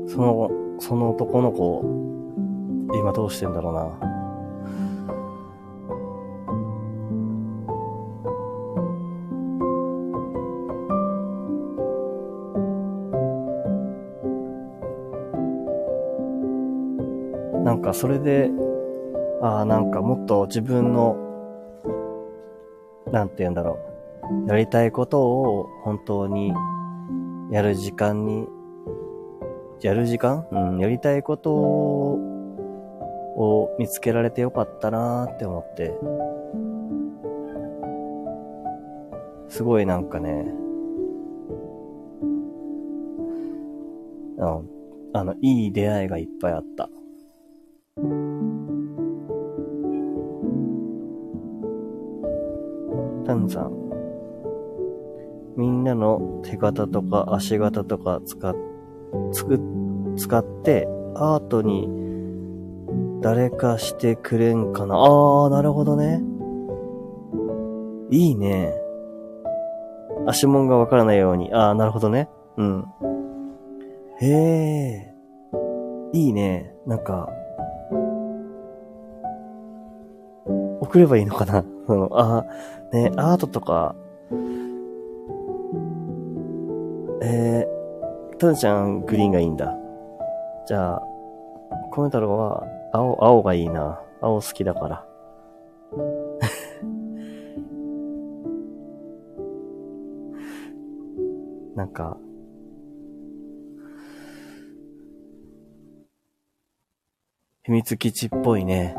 [0.08, 1.84] その、その男の子、
[2.94, 4.13] 今どうしてんだろうな。
[17.94, 18.50] それで、
[19.42, 21.16] ああ、なんかもっと自分の、
[23.12, 23.80] なんて言うんだろ
[24.46, 24.50] う。
[24.50, 26.54] やりたいことを本当に
[27.52, 28.48] やる時間に、
[29.82, 30.48] やる時間？
[30.52, 32.20] うん、やりたいことを
[33.78, 35.94] 見つけられてよかったなーって思って、
[39.50, 40.46] すごいなんかね、
[44.38, 44.70] うん、
[45.14, 46.90] あの、いい出会いがいっぱいあった。
[56.72, 58.56] の手形とか足形とか使っ、
[59.32, 59.60] つく、
[60.16, 61.90] 使ってアートに
[63.22, 64.96] 誰かしてくれんかな。
[64.96, 66.22] あー、なるほどね。
[68.12, 68.74] いいね。
[70.28, 71.54] 足紋がわからないように。
[71.54, 72.30] あー、なるほどね。
[72.58, 72.86] うん。
[74.22, 75.14] へえ。
[76.14, 76.74] いいね。
[76.86, 77.30] なんか、
[80.82, 82.46] 送ればいいのかな その、あ、
[82.92, 83.96] ね、アートとか、
[88.44, 89.74] タンちゃんグリーンがいいんだ。
[90.68, 91.02] じゃあ、
[91.92, 94.02] コメ太郎は、青、青がいいな。
[94.22, 95.06] 青好きだから。
[101.76, 102.18] なんか、
[107.64, 108.98] 秘密基地っぽいね。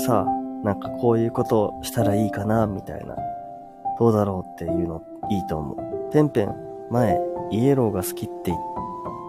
[0.00, 0.26] さ、
[0.64, 3.16] なんかこういうことをしたらいいかな、みたいな。
[3.98, 6.12] どうだろうっていうのいいと思う。
[6.12, 6.54] ペンペン、
[6.90, 7.20] 前、
[7.50, 8.58] イエローが好きって言っ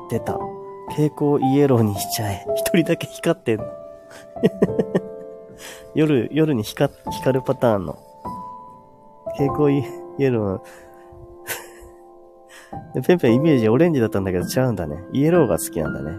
[0.09, 0.37] てた。
[0.89, 2.45] 蛍光イエローにしちゃえ。
[2.55, 3.65] 一人だけ光ってんの。
[5.95, 7.97] 夜、夜に光、光るパターンの。
[9.37, 9.83] 蛍光イ
[10.23, 10.61] エロー。
[13.03, 15.03] ペンペンイメージオレンジだったんだけど違うんだね。
[15.13, 16.17] イエローが好きなんだね。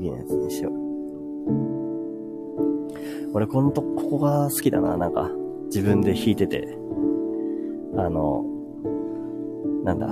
[0.00, 0.72] 次のやつにしよう。
[3.32, 5.30] 俺このと、ここが好きだな、なんか、
[5.66, 6.76] 自分で弾いてて。
[7.96, 8.44] あの、
[9.84, 10.08] なんだ、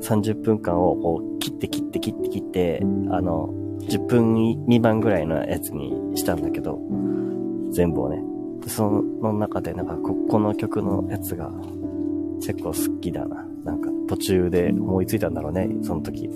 [0.00, 2.80] 30分間をこう、切って切って切って切って、
[3.10, 6.78] あの、10分未満ぐらいのやつにしたんだけど、
[7.70, 8.22] 全部をね。
[8.66, 11.50] その中でなんかこ、この曲のやつが
[12.36, 13.46] 結構好きだな。
[13.64, 16.28] なんか途中で思いついたんだろうね、その時。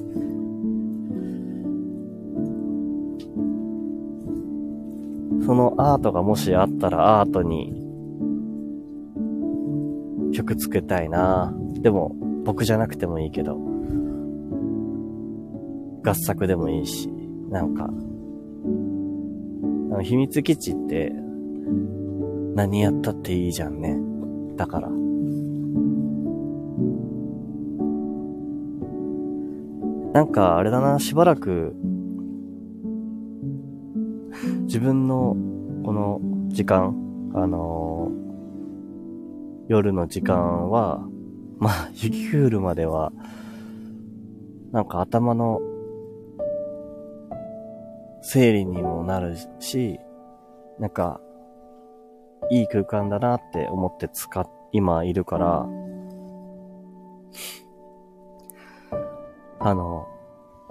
[5.56, 7.72] のアートがもしあったらアートに
[10.32, 11.52] 曲つけたいな。
[11.80, 13.58] でも僕じゃなくてもいいけど、
[16.04, 17.08] 合作でもいいし、
[17.50, 17.88] なんか、あ
[19.96, 21.12] の秘密基地って
[22.54, 23.98] 何やったっていいじゃんね。
[24.56, 24.90] だから。
[30.12, 31.74] なんかあれだな、しばらく
[34.62, 35.36] 自分の
[35.86, 36.96] この時間、
[37.32, 40.98] あのー、夜の時間は、
[41.58, 43.12] まあ、雪降るまでは、
[44.72, 45.60] なんか頭の
[48.20, 50.00] 整理にもなるし、
[50.80, 51.20] なんか、
[52.50, 55.68] いい空間だなって思って使っ、今いるから、
[59.60, 60.08] あの、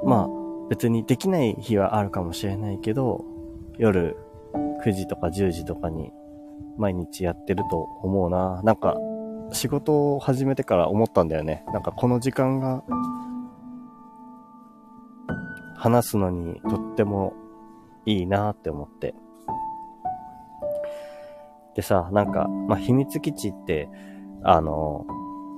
[0.03, 3.24] まあ、別にできない日はあるかもしれないけど、
[3.78, 4.18] 夜
[4.86, 6.11] 9時とか10時とかに
[6.77, 8.61] 毎日やってると思うな。
[8.63, 8.97] なんか、
[9.51, 11.63] 仕事を始めてから思ったんだよね。
[11.73, 12.83] なんかこの時間が、
[15.75, 17.33] 話すのにとっても
[18.05, 19.13] いいなって思って。
[21.75, 23.89] でさ、なんか、まあ、秘密基地って、
[24.43, 25.05] あの、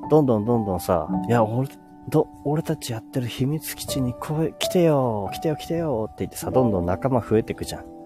[0.10, 1.70] どんどんどんどんさ、いや、俺、
[2.10, 7.97] ど、俺たちやってる秘密基地に来来てよ来てよ来てよって言ってさ、どんどん仲間増えてくじゃん。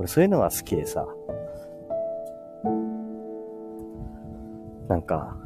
[0.00, 1.06] 俺そういうのが好きでさ。
[4.88, 5.36] なんか、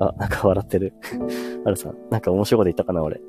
[0.00, 0.94] あ、なんか笑ってる。
[1.66, 3.20] あるさん、なんか面白いこと言ったかな、俺。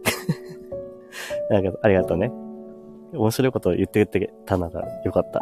[1.49, 2.32] なんか、ありがとうね。
[3.12, 5.41] 面白いこと言って言ってたならよかった。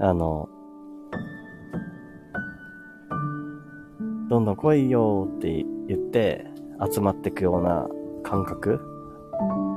[0.00, 0.48] あの、
[4.30, 6.46] どんどん来いよって言って
[6.90, 7.86] 集まってくような
[8.22, 8.80] 感覚？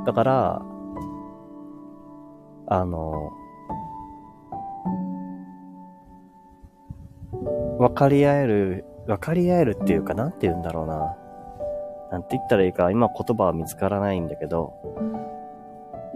[0.05, 0.65] だから、
[2.67, 3.31] あの、
[7.79, 11.15] 分かり合える、分かり合えるっていうか、なんて言うんだろうな。
[12.11, 14.73] なんて言ったらいいか、今言葉は見つからないんだけど、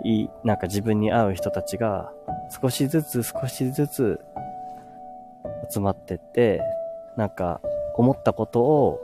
[0.03, 2.11] いい、なんか自分に合う人たちが、
[2.61, 4.19] 少しずつ少しずつ
[5.69, 6.61] 集まってって、
[7.17, 7.61] なんか
[7.95, 9.01] 思ったことを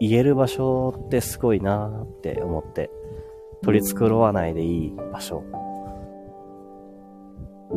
[0.00, 2.90] 言える場所ってすごいなーって思って、
[3.62, 5.42] 取り繕わないでいい場所。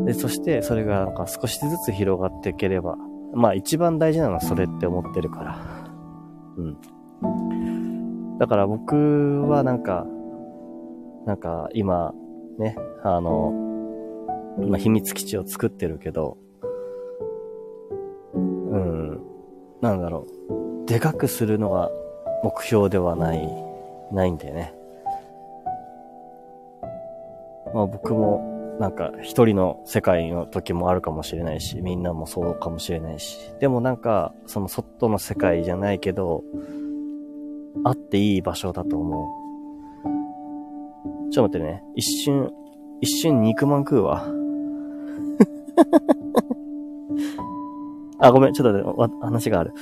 [0.05, 2.97] で、そしてそれがなんか少しずつ広がっていければ、
[3.33, 5.59] まあ一番大事なのはそれって思ってるから。
[6.57, 6.77] うん。
[8.39, 10.05] だから僕はなんか、
[11.25, 12.13] なんか今、
[12.57, 13.53] ね、あの、
[14.59, 16.37] 今秘密基地を作ってるけど、
[18.33, 19.21] うん、
[19.81, 20.87] なんだろう。
[20.87, 21.89] でかくするのが
[22.43, 23.47] 目標ではない、
[24.11, 24.73] ないんだよね。
[27.73, 28.50] まあ僕も
[28.81, 33.37] なんか一人の世界の時もあるかもしれないし、みんなもそうかもしれないし。
[33.59, 36.43] でもなんか、その外の世界じゃないけど、
[37.83, 39.35] あっていい場所だと思
[41.27, 41.31] う。
[41.31, 41.83] ちょっと待ってね。
[41.95, 42.51] 一瞬、
[43.01, 44.25] 一瞬肉まん食うわ。
[48.17, 49.75] あ、ごめん、ちょっと待って、話がある。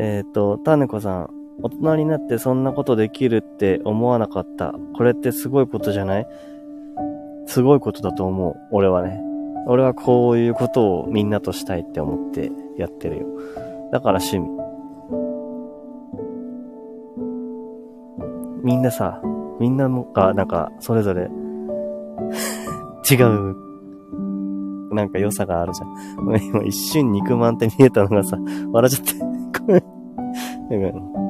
[0.00, 4.74] えっ、ー、と、タネコさん、大人になってそんなことできるって思わなかった。
[4.96, 6.26] これってすごいことじゃない？
[7.46, 8.56] すごいことだと思う。
[8.72, 9.22] 俺はね。
[9.68, 13.26] 俺はこういうことをみんなとしたいって思ってやってるよ。
[13.90, 14.48] だから趣味。
[18.62, 19.20] みんなさ、
[19.60, 21.30] みんながなんかそれぞれ
[23.10, 23.56] 違う
[24.94, 25.94] なんか良さがあるじゃん。
[26.42, 28.38] 今一瞬肉まんって見えたのがさ、
[28.72, 29.66] 笑っちゃって。
[29.66, 31.25] ごめん。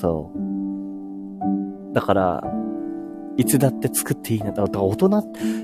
[0.00, 1.94] そう。
[1.94, 2.44] だから、
[3.36, 4.62] いつだって作っていいなと。
[4.64, 5.08] 大人、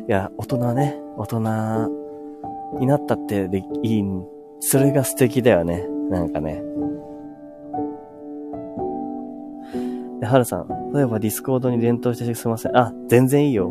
[0.09, 1.39] いや、大人ね、大人
[2.81, 4.05] になったってでいい、
[4.61, 5.87] それが素敵だよね。
[6.11, 6.63] なんかね。
[10.21, 12.77] で、はるさん、例えば Discord に連投してすいません。
[12.77, 13.71] あ、全然いいよ。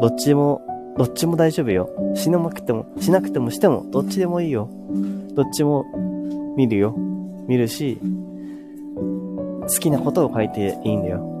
[0.00, 0.62] どっちも、
[0.96, 1.88] どっちも大丈夫よ。
[2.14, 4.68] しなくても、しなくてもしても、どっちでもいいよ。
[5.34, 5.84] どっちも
[6.56, 6.94] 見るよ。
[7.46, 8.00] 見るし、
[9.68, 11.36] 好きなことを書いていいんだよ。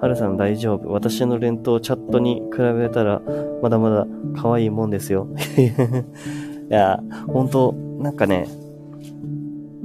[0.00, 0.92] はるさん大丈夫。
[0.92, 3.22] 私の連投チャットに比べたら、
[3.62, 4.06] まだまだ
[4.36, 5.28] 可愛いもんですよ。
[6.70, 8.46] いや、ほんと、なんかね、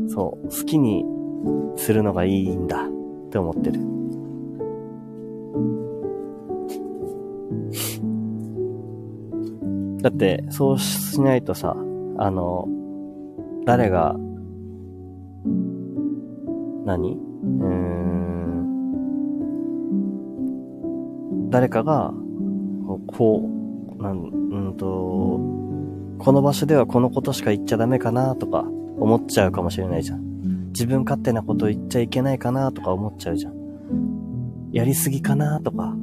[0.08, 1.06] そう、好きに
[1.78, 3.80] するのがいいんだって思ってる。
[10.02, 11.76] だって、そうしないとさ、
[12.18, 12.68] あの、
[13.66, 14.18] 誰が、
[16.90, 17.14] 何？
[17.14, 17.20] うー
[21.46, 22.12] ん、誰かが、
[23.08, 23.48] こ
[24.00, 25.40] う、なん、うんと、
[26.18, 28.66] この場所ではこのことしか言っちゃダメかなとか
[28.98, 30.70] 思っちゃうかもしれないじゃん。
[30.70, 33.54] 自分勝手なこと言っちゃいけないかなとか思っちゃうじゃん。
[34.72, 35.96] やりすぎかなとか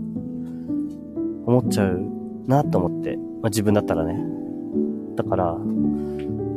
[1.47, 2.01] 思っちゃう
[2.47, 3.17] なと思って。
[3.17, 4.21] まあ、自分だったらね。
[5.17, 5.59] だから、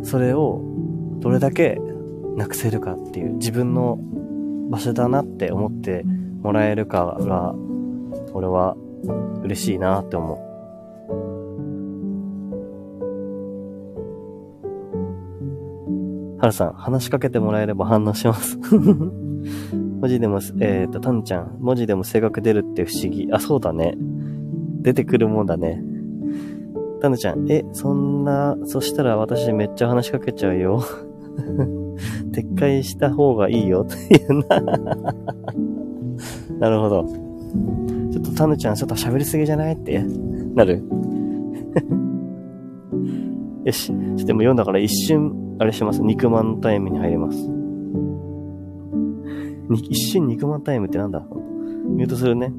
[0.03, 0.61] それを
[1.19, 1.81] どれだけ
[2.35, 3.99] なくせるかっていう自分の
[4.69, 6.03] 場所だなって思って
[6.41, 7.55] もらえるかが、
[8.33, 8.75] 俺は
[9.43, 10.49] 嬉しいなって思う。
[16.39, 18.57] はるさん、話しかけてもらえれば反応します
[19.99, 23.27] 文字でも、えっ、ー、と、たんちゃん、文字でも性格出るって不思議。
[23.33, 23.97] あ、そうだね。
[24.81, 25.83] 出てくるもんだね。
[27.01, 30.81] たぬちゃん、え、そんな、そしたら私めっちゃ話しかけちゃうよ。
[32.31, 34.61] 撤回した方がいいよ、っていうな。
[36.59, 37.05] なるほど。
[38.11, 39.73] ちょっとたぬちゃん、ちょっと喋りすぎじゃない？
[39.73, 40.03] って
[40.55, 40.83] なる
[43.65, 43.87] よし。
[43.87, 46.01] ちょっとも読んだから一瞬、あれします。
[46.01, 47.37] 肉まんタイムに入ります。
[49.89, 51.23] 一瞬肉まんタイムってなんだ？
[51.87, 52.51] ミュートするね。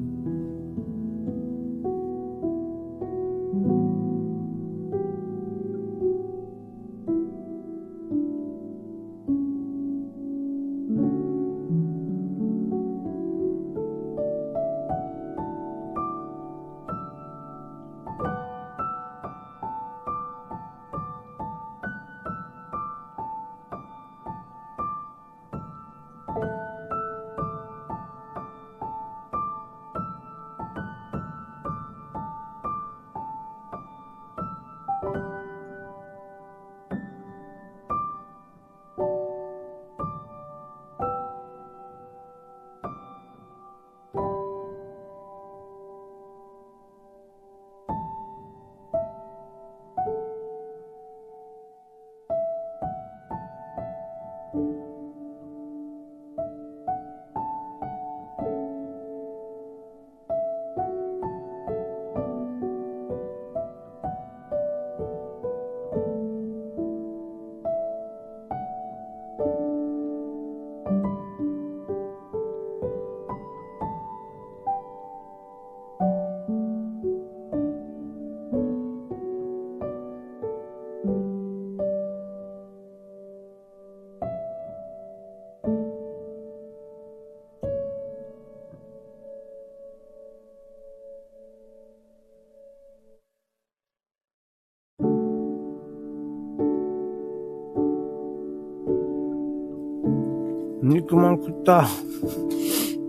[101.01, 101.87] 肉まん食った。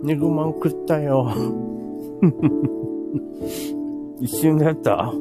[0.02, 1.30] 肉まん食ったよ。
[4.18, 5.12] 一瞬でやった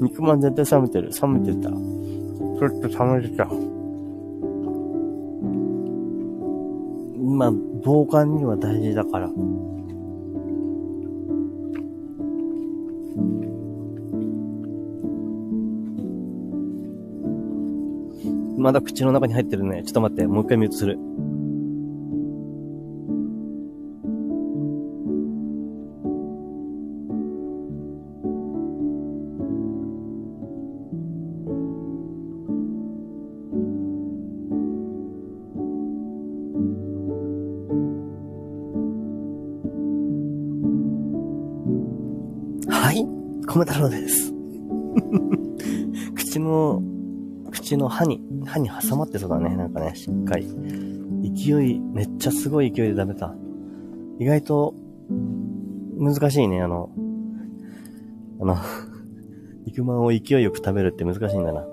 [0.00, 1.10] 肉まん絶対冷めてる。
[1.10, 1.70] 冷めてた。
[1.70, 3.46] ちょっと冷めてた。
[7.20, 7.52] まあ、
[7.84, 9.30] 防寒には大事だから。
[18.68, 19.82] まだ口の中に入ってるね。
[19.82, 20.98] ちょっと待って、もう一回ミュートする。
[42.68, 43.02] はい、
[43.46, 44.34] 米太郎です。
[46.14, 46.82] 口の、
[47.50, 49.56] 口の歯に歯に挟まってそうだね。
[49.56, 50.48] なんかね、しっかり。
[51.34, 53.34] 勢い、めっちゃすごい勢いで食べた。
[54.18, 54.74] 意外と、
[55.98, 56.90] 難しいね、あの、
[58.40, 58.56] あの、
[59.66, 61.66] 肉まんを勢いよく食べるって難しいんだな。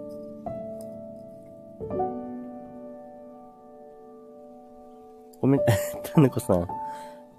[5.41, 5.61] ごめん、
[6.03, 6.67] たぬこさん。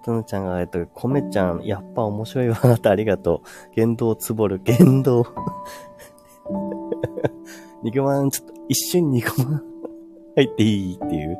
[0.05, 3.49] たぬちゃんが、えっと、米ちゃん、やっぱ面白いわ、あなたありがとう。
[3.74, 5.26] 言動つぼる、言動。
[7.87, 9.62] 肉まん、ちょっと、一瞬肉まん
[10.37, 11.39] 入っていいっていう。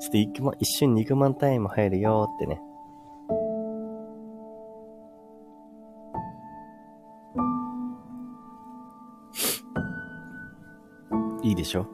[0.00, 2.60] ちょっと肉まん、一瞬肉まんタイム入るよってね。
[11.42, 11.86] いいでしょ？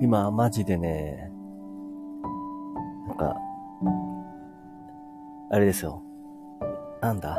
[0.00, 1.32] 今、マジでね、
[3.08, 3.36] なんか、
[5.50, 6.00] あれですよ。
[7.00, 7.38] なんだ？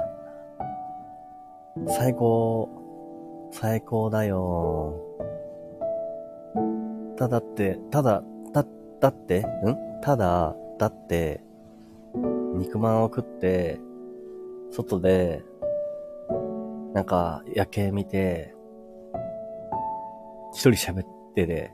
[1.87, 4.95] 最高、最高だよ。
[7.17, 8.23] ただって、ただ、
[8.53, 8.65] た、
[9.01, 10.01] だって、ん？
[10.01, 11.43] ただ、だって、
[12.55, 13.81] 肉まんを食って、
[14.71, 15.43] 外で、
[16.93, 18.55] なんか、夜景見て、
[20.53, 21.05] 一人喋っ
[21.35, 21.73] てで、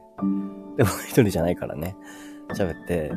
[0.77, 1.95] でも 一人じゃないからね。
[2.55, 3.11] 喋って、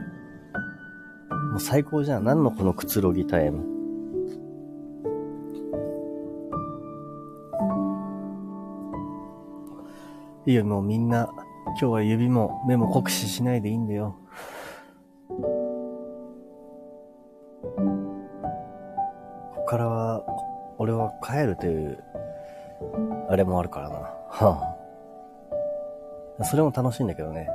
[1.51, 2.25] もう最高じゃん。
[2.25, 3.74] 何のこのくつろぎタイム？
[10.47, 11.31] いいよ、もうみんな、
[11.67, 14.15] 今日は指も目も酷使しないでいいんだよ。
[19.55, 20.23] こっからは、
[20.77, 22.05] 俺は帰るという、
[23.31, 23.97] あれもあるからな。
[24.29, 24.77] は
[26.39, 26.45] あ。
[26.45, 27.49] それも楽しいんだけどね。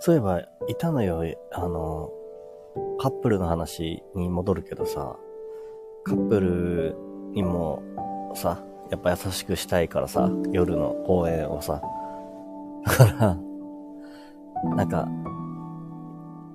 [0.00, 2.10] そういえば、いたのよ、あの、
[2.98, 5.16] カップルの話に戻るけどさ、
[6.04, 6.96] カップル
[7.32, 7.82] にも
[8.34, 11.82] さ、やっぱ優しくしたいからさ、夜の公園をさ。
[12.84, 13.38] だから、
[14.76, 15.08] なんか、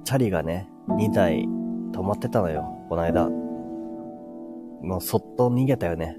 [0.03, 1.43] チャリがね、2台
[1.91, 3.29] 止まってたのよ、この間。
[4.81, 6.17] もうそっと逃げたよね。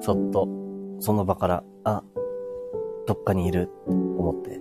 [0.00, 0.48] そっと、
[1.00, 2.02] その場から、あ、
[3.06, 4.60] どっかにいる、思って。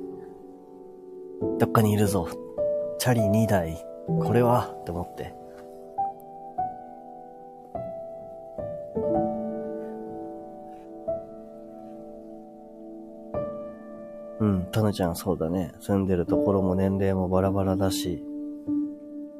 [1.60, 2.28] どっかにいるぞ。
[2.98, 3.78] チャリ2台、
[4.08, 5.37] これは、って思って。
[14.72, 15.74] タヌちゃんそうだね。
[15.80, 18.24] 住んでるところも年齢もバラバラだし。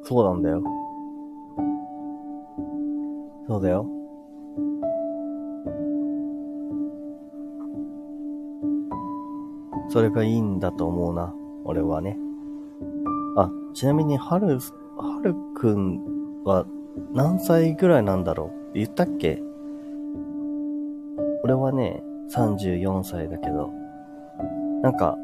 [0.02, 0.62] そうなんだよ。
[3.46, 3.86] そうだよ。
[9.90, 11.34] それがいいんだと思うな。
[11.64, 12.18] 俺はね。
[13.36, 14.58] あ、ちなみに、はる、
[14.96, 16.66] はるくんは
[17.12, 18.74] 何歳ぐらいなんだろう？
[18.74, 19.42] 言ったっけ？
[21.44, 23.70] 俺はね、34歳だけど、
[24.82, 25.16] なんか、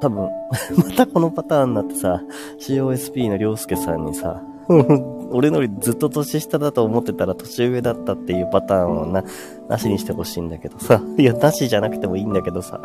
[0.00, 0.28] 多分
[0.76, 2.22] またこのパターンになってさ、
[2.58, 4.42] COSP のりょうすけさんにさ、
[5.30, 9.24] 俺のよりずっと年下だと思ってたら年上だったっていうパターンをな、
[9.68, 11.02] なしにしてほしいんだけどさ。
[11.18, 12.80] いや、なしじゃなくてもいいんだけどさ。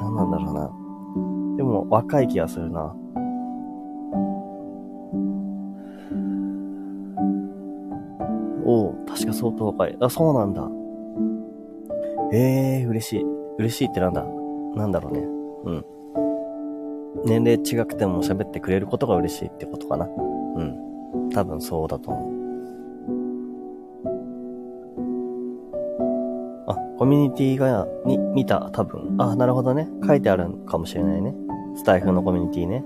[0.00, 0.70] 何なんだろうな。
[1.56, 2.94] でも、若い気がするな。
[8.64, 9.96] おお、確か相当若い。
[10.00, 10.77] あ、そうなんだ。
[12.32, 13.24] ええー、嬉しい。
[13.58, 14.24] 嬉しいってなんだ？
[14.74, 15.20] なんだろうね。
[15.64, 15.84] うん。
[17.24, 20.06] 年齢違くても喋ってくれることが嬉しいってことかな。
[20.06, 20.08] う
[20.62, 21.30] ん。
[21.30, 22.38] 多分そうだと思う。
[26.68, 29.16] あ、コミュニティが、に、見た、多分。
[29.18, 29.88] あ、なるほどね。
[30.06, 31.34] 書いてあるかもしれないね。
[31.74, 32.84] スタイフのコミュニティね。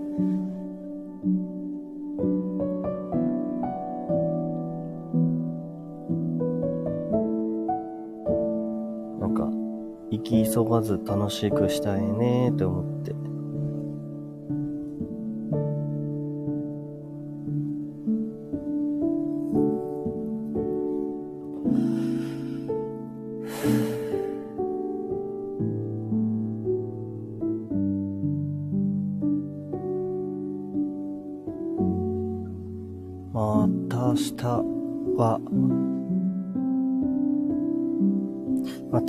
[10.52, 13.31] 急がず楽しくしたいねって思って。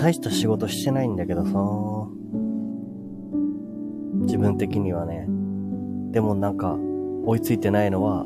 [0.04, 1.52] 大した仕事してないんだけどさ。
[4.26, 5.26] 自分的にはね。
[6.12, 6.78] でもなんか、
[7.26, 8.26] 追いついてないのは、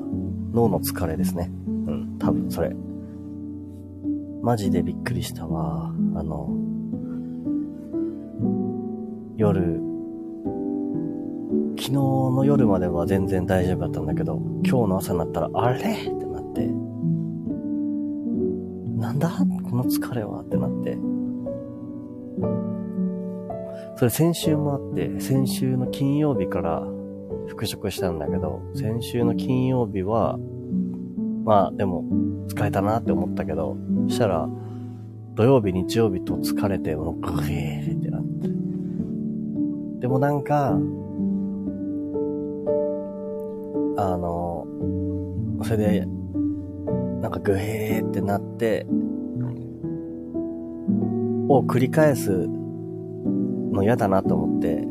[0.53, 1.51] 脳の疲れですね。
[1.67, 2.75] うん、多分それ。
[4.41, 5.93] マジでびっくりしたわ。
[6.15, 6.49] あの、
[9.36, 9.80] 夜、
[11.78, 16.16] 昨日の夜までは全然大丈夫だったんだけど、今日の朝になったら、あれ？
[23.98, 26.84] それ先週もあって、先週の金曜日から
[27.48, 30.38] 復職したんだけど、先週の金曜日は、
[31.43, 32.04] まあでも
[32.48, 33.76] 疲れたなって思ったけど、
[34.08, 34.48] そしたら
[35.34, 38.50] 土曜日、日曜日と疲れて、もうグーってなって。
[40.02, 40.78] でもなんか、
[43.98, 44.68] あの、
[45.64, 46.06] それで、
[47.22, 48.86] なんかグヘーってなって、
[51.50, 52.48] を繰り返す
[53.78, 54.86] の嫌だなと思って、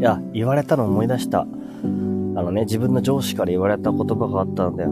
[0.00, 1.40] いや、言われたの思い出した。
[1.42, 1.46] あ
[1.84, 4.90] のね、自分の上司から言われた言葉があったんだよ。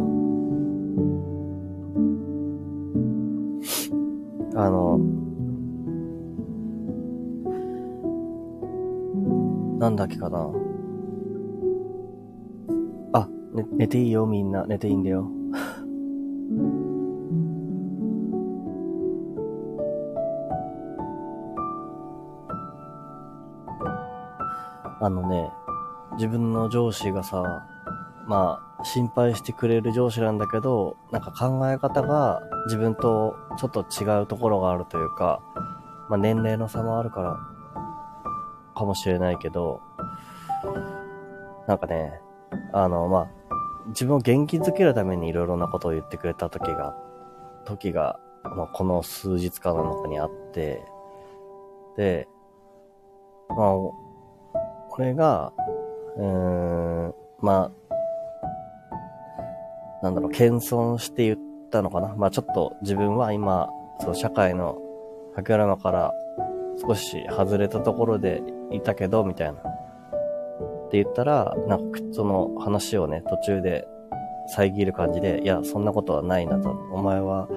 [4.57, 4.99] あの、
[9.79, 10.51] なんだっけかな。
[13.13, 14.67] あ、ね、寝ていいよみんな。
[14.67, 15.31] 寝ていいんだよ。
[25.07, 25.53] あのね、
[26.15, 27.65] 自分の上司がさ、
[28.27, 35.41] まあ、心配してくれる上司なんだけど、なんか考え方が自分とちょっと違うところがあるというか、
[36.09, 37.39] まあ年齢の差もあるから、
[38.75, 39.81] かもしれないけど、
[41.69, 42.21] なんかね、
[42.73, 43.29] あの、まあ、
[43.91, 46.97] 自分を元気づけるためにいろいろなことを言ってくれた時が、
[47.65, 50.83] 時が、まあ、この数日間の中にあって、
[51.97, 52.27] で、
[53.51, 54.06] まあ、
[54.97, 55.53] これが、
[56.17, 56.25] うー
[57.09, 57.73] ん、まあ、
[60.03, 61.39] なんだろう、謙遜して言っ
[61.71, 62.15] たのかな。
[62.17, 63.69] まあちょっと自分は今、
[64.01, 64.79] そう、社会の
[65.35, 66.15] 歯車から
[66.81, 69.59] 少し外れたところでいたけど、みたいな。
[69.59, 69.63] っ
[70.91, 73.87] て言ったら、なんかその話をね、途中で
[74.49, 76.71] 遮る感じで、いや、そんなことはないなと。
[76.91, 77.49] お前は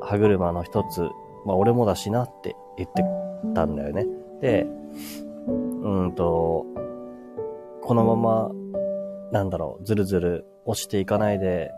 [0.00, 1.00] 歯車の一つ、
[1.44, 3.02] まあ俺もだしなって言って
[3.52, 4.06] たんだよね。
[4.40, 4.68] で、
[5.82, 6.66] うんと、
[7.82, 8.50] このまま、
[9.32, 11.70] なんだろう、ずるずる落ちていかないで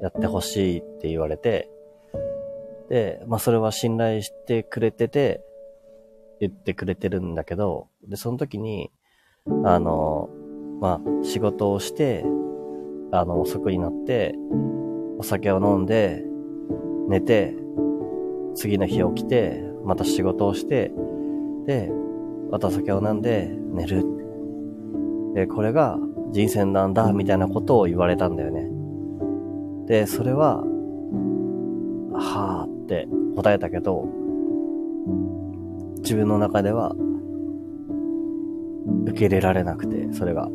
[0.00, 1.70] やってほしいって言われて、
[2.88, 5.42] で、まあそれは信頼してくれてて、
[6.40, 8.90] 言ってくれてるんだけど、で、その時に、
[9.64, 10.28] あの、
[10.80, 12.24] まあ仕事をして、
[13.12, 14.34] あの、遅くになって、
[15.18, 16.22] お酒を飲んで、
[17.08, 17.54] 寝て、
[18.54, 20.92] 次の日起きて、また仕事をして、
[21.66, 21.90] で、
[22.50, 24.04] また酒を飲んで寝る。
[25.34, 25.98] で、これが
[26.32, 28.70] 人生なんだ、みたいなことを言われたんだよね。
[29.86, 30.62] で、それは、
[32.12, 34.08] はぁって答えたけど、
[35.98, 36.94] 自分の中では、
[39.04, 40.48] 受け入れられなくて、それが。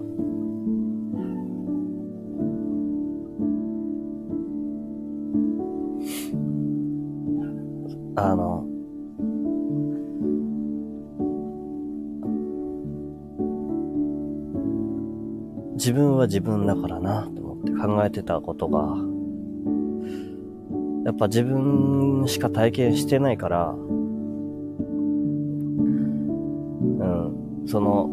[8.15, 8.65] あの、
[15.81, 18.95] 自分は自分だからな、と思って考えてたことが、
[21.05, 23.73] やっぱ自分しか体験してないから、う
[27.03, 28.09] ん、その、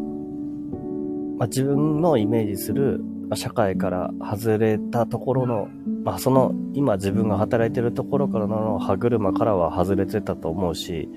[1.37, 5.67] まあ、自分のイメージする、ま、社会から外れたところの、
[6.03, 11.07] まあ、その、今自分が働いてるところからの歯車からは外れてたと思うし、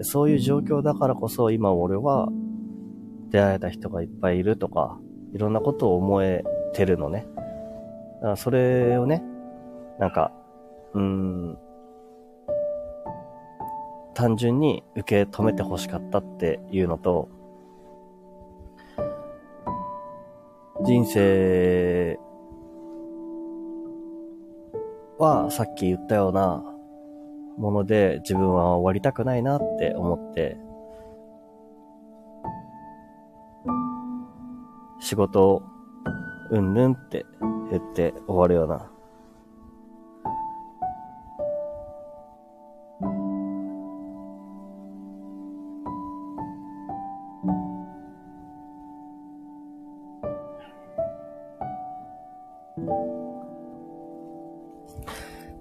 [0.00, 2.30] そういう状況だからこそ今俺は
[3.28, 4.98] 出会えた人がいっぱいいるとか、
[5.34, 7.26] いろんなことを思えてるのね。
[8.20, 9.22] だからそれをね、
[9.98, 10.32] なんか、
[10.94, 11.58] うーん、
[14.14, 17.28] 単純に受け止めて欲しかったっていうのと、
[20.84, 22.18] 人生
[25.18, 26.62] はさっき言ったような
[27.56, 30.56] もので自分は終わりたくないなって思って、
[35.04, 35.62] 仕事を、
[36.50, 37.26] うんぬんって
[37.70, 38.90] 言って終わるような。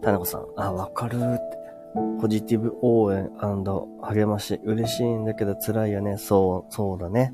[0.01, 1.57] 田中さん、あ、わかるって。
[2.21, 3.29] ポジティブ応援
[4.01, 4.61] 励まし。
[4.63, 6.17] 嬉しいんだけど辛いよね。
[6.17, 7.33] そう、そうだね。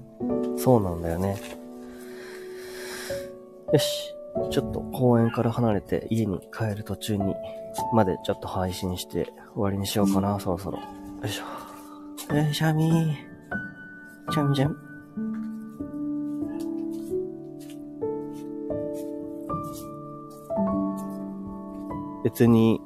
[0.57, 1.59] そうなんだよね。
[3.72, 4.15] よし。
[4.51, 7.36] ちょっと公園から離れて家に帰る途中に、
[7.93, 10.78] までちょっと配信して終わりにしようかな、そろそろ。
[10.78, 10.84] よ
[11.26, 11.43] いしょ。
[12.32, 14.32] えー、シャミー。
[14.32, 14.76] シャミシャミ。
[22.24, 22.82] 別に、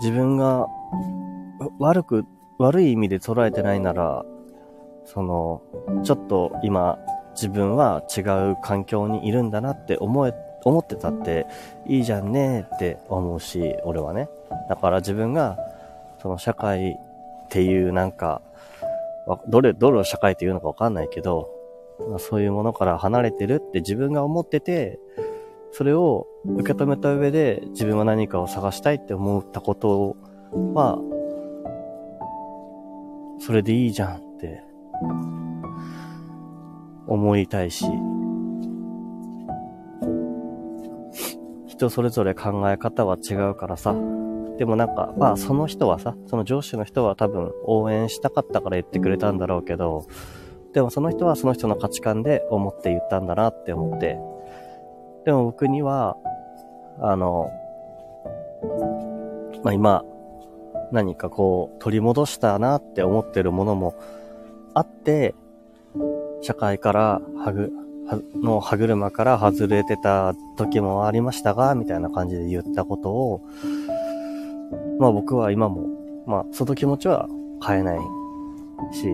[0.00, 0.66] 自分が
[1.78, 2.24] 悪く、
[2.58, 4.24] 悪い意味で捉えてないなら、
[5.04, 5.62] その、
[6.04, 6.98] ちょっと今、
[7.42, 8.20] 自分は違
[8.52, 10.32] う環境にいるんだなって思え、
[10.64, 11.46] 思ってたって
[11.88, 14.28] いいじゃんねって思うし、俺はね。
[14.68, 15.58] だから自分が、
[16.20, 18.42] その社会っていうなんか、
[19.48, 21.50] どれ、どれを社会っていうのかわかんないけど、
[22.18, 25.00] そういうものから離れてるって自分が思ってて、
[25.72, 30.16] それを受け止めた上で自分は何かを探したいって思ったこと
[30.74, 31.00] は、
[33.40, 34.62] それでいいじゃんって
[37.12, 37.84] 思いたいし、
[41.66, 43.94] 人それぞれ考え方は違うからさ、
[44.56, 50.06] でもなんか、まあその人はさ、その上司の人は多分応援したかったから言ってくれたんだろうけど、
[50.72, 54.18] でもその人はその人の価値観で思って言ったんだなって思って、
[55.26, 56.16] でも僕には、
[56.98, 57.50] あの、
[59.62, 60.02] まあ今、
[60.92, 63.94] 何かこう取り戻したなって思ってるものも
[64.72, 65.34] あって、
[66.42, 67.72] 社会からはぐ、
[68.42, 73.40] の歯車から外れてた時もありましたが、みたいな感じで言ったことを、
[74.98, 75.86] まあ僕は今も、
[76.26, 77.28] まあその気持ちは
[77.64, 77.98] 変えない
[78.92, 79.06] し、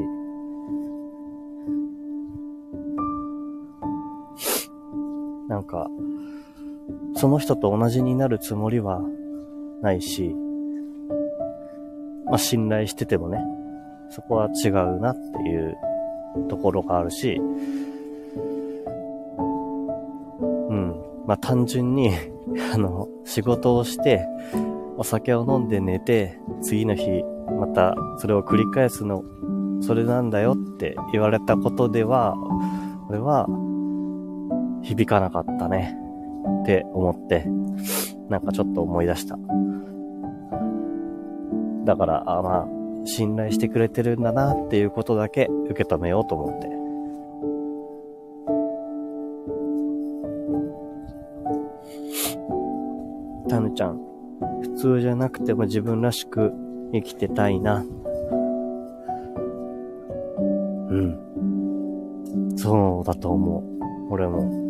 [5.49, 5.89] なんか、
[7.15, 9.03] その人と同じになるつもりは
[9.83, 10.35] ないし、
[12.25, 13.45] まあ信頼しててもね、
[14.11, 15.77] そこは違うなっていう
[16.49, 17.41] ところがあるし、
[20.69, 20.95] うん。
[21.27, 22.11] まあ単純に
[22.75, 24.27] あの、仕事をして、
[24.97, 27.25] お酒を飲んで寝て、次の日、
[27.61, 29.23] またそれを繰り返すの、
[29.81, 32.35] それなんだよって言われたことでは、
[33.09, 33.47] 俺は、
[34.83, 35.97] 響かなかったね。
[36.63, 37.45] って思って、
[38.29, 39.39] なんかちょっと思い出した。
[41.85, 46.79] だから、あまあ、信頼してくれてるんだなっていうことだけ受け止めようと思って。
[53.49, 53.99] タヌちゃん、
[54.63, 56.53] 普通じゃなくても自分らしく
[56.93, 57.85] 生きてたいな。
[60.91, 61.19] うん。
[62.57, 63.65] そうだと思う。
[64.11, 64.69] 俺も。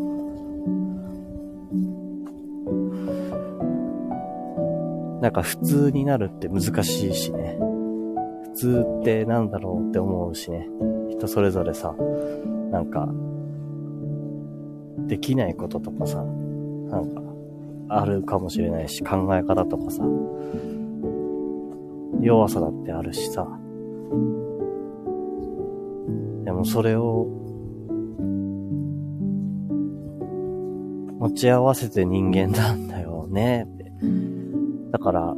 [5.21, 7.59] なんか普通になるって難しいしね。
[8.59, 10.69] 普通ってなんだろうって思うしね。
[11.11, 11.95] 人それぞれさ、
[12.73, 13.09] なんか、
[15.07, 17.23] できないこととかさ、なんか、
[17.89, 20.03] あるかもしれないし、考え方とかさ、
[22.21, 23.47] 弱さだってあるしさ。
[26.45, 27.29] でもそれを、
[31.21, 33.93] 持ち合わせて人間なんだよねって。
[34.91, 35.37] だから、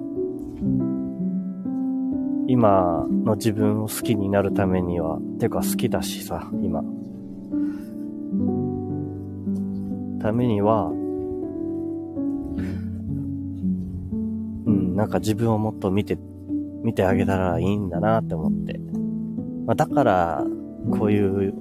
[2.50, 6.82] 今の自分を好きになるためには、てか好きだしさ、今。
[10.20, 10.88] ためには、
[14.66, 16.18] うん、なんか自分をもっと見て、
[16.82, 18.80] 見てあげたらいいんだなって思って。
[19.66, 20.44] まあ、だから、
[20.90, 21.54] こういう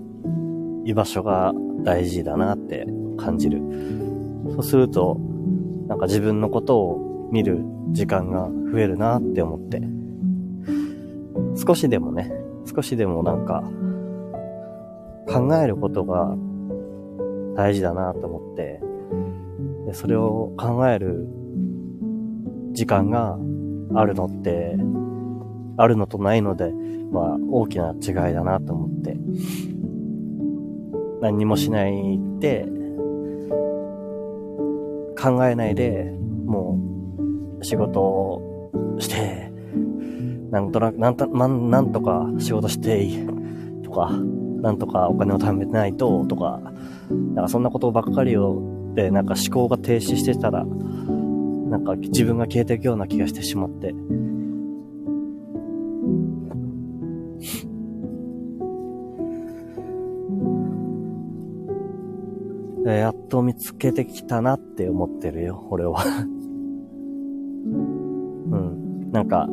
[0.85, 1.53] 居場所が
[1.83, 3.61] 大事だなって感じる。
[4.53, 5.19] そうすると、
[5.87, 7.59] なんか自分のことを見る
[7.91, 9.98] 時間が増えるなって思って。
[11.65, 12.31] 少しでもね、
[12.73, 13.63] 少しでもなんか、
[15.27, 16.35] 考えることが
[17.55, 18.81] 大事だなと思って、
[19.85, 21.27] でそれを考える
[22.71, 23.37] 時間が
[23.93, 24.75] あるのって、
[25.77, 26.71] あるのとないので、
[27.11, 29.17] まあ大きな違いだなと思って、
[31.21, 32.65] 何もしないで、
[35.21, 36.13] 考えないで、
[36.45, 36.79] も
[37.59, 39.38] う仕事をして、
[40.51, 43.07] なんとなく、なんと、ま、なんとか仕事して、
[43.83, 44.09] とか、
[44.61, 46.59] なんとかお金を貯めてないと、とか、
[47.35, 53.93] なんかそんなことばっかりを、で、なんか思考が停止してたら、なんか自分が消えていくような気がしてしまって。
[62.85, 66.03] やっと見つけてきたなって思ってるよ、俺は
[67.65, 69.11] うん。
[69.11, 69.47] なんか、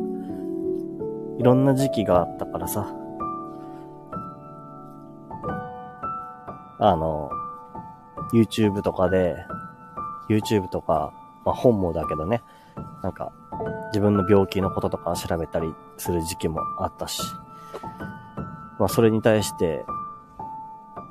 [1.37, 2.93] いろんな時期があったからさ。
[6.79, 7.29] あの、
[8.33, 9.35] YouTube とかで、
[10.29, 11.13] YouTube とか、
[11.45, 12.43] まあ本もだけどね、
[13.01, 13.31] なんか、
[13.91, 17.21] 自分の病気のこととか調べたりする時期もあったし、
[18.79, 19.85] まあそれに対して、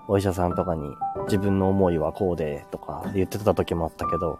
[0.08, 4.38] お医者さんとかに自分の思いはこうで、とか言ってた時もあったけど、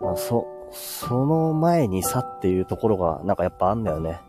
[0.00, 4.20] まあそ、その前にさっていうところが、なんかやっぱあんだよね。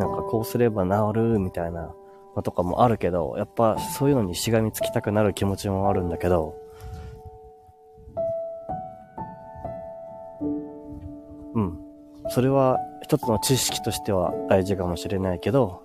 [0.00, 1.94] なんかこうすれば治るみたいな
[2.34, 6.56] のとかもあるけど、やっぱそういうのにしがみつきたくなる気持ちもあるんだけど、
[11.54, 11.78] うん。
[12.30, 15.82] それは一つの知識としては大事かもしれないけど、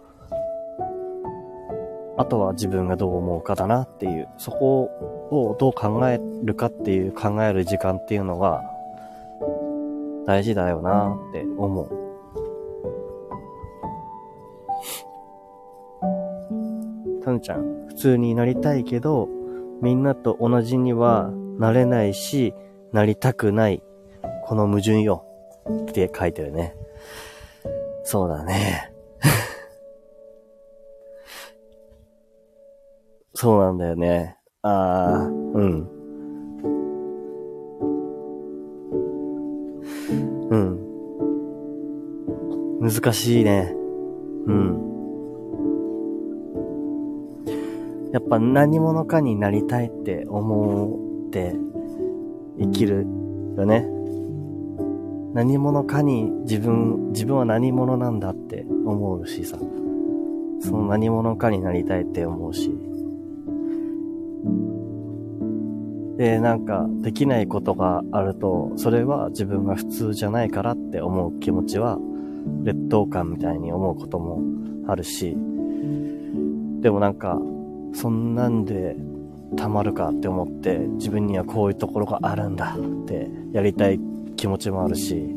[2.17, 4.83] あとは自分がどう思うかだなっていう、そこ
[5.29, 8.63] をどう考えるかっていう考える時間っていうのが
[10.25, 12.04] 大事だよなって思う。
[17.23, 19.27] たぬちゃん、普通になりたいけど、
[19.81, 22.53] みんなと同じにはなれないし、
[22.91, 23.81] なりたくない。
[24.43, 25.25] この矛盾よ。
[25.89, 26.75] って書いてるね。
[28.03, 28.93] そうだね。
[33.33, 34.37] そうなんだよね。
[34.61, 35.89] ああ、うん。
[40.49, 40.79] うん。
[42.81, 43.75] 難しいね。
[44.45, 44.85] うん。
[48.11, 51.55] やっぱ何者かになりたいって思って
[52.59, 53.05] 生きる
[53.57, 53.85] よね。
[55.33, 59.57] 何者かに自分、自分は何者なんだって思うしさ。
[60.61, 62.73] その何者かになりたいって思うし。
[66.17, 71.99] で、なんか、できないことがあると、それは自分が普通じゃないからって思う気持ちは、
[72.65, 74.41] 劣等感みたいに思うことも
[74.87, 75.37] あるし、
[76.81, 77.39] でもなんか、
[77.93, 78.97] そんなんで
[79.55, 83.99] たまるかって思って、自分にはこういうところがあるんだってやりたい
[84.35, 85.29] 気持ちもあるし、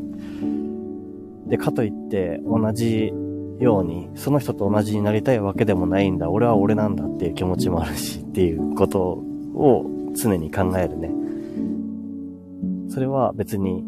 [1.46, 3.12] で、かといって同じ
[3.58, 9.00] ように、その人と同じになりたいわけでもないんだ、俺は俺なんだっていう気持ちもあるしっていうこと
[9.54, 11.10] を常に考えるね。
[12.88, 13.84] それは別に、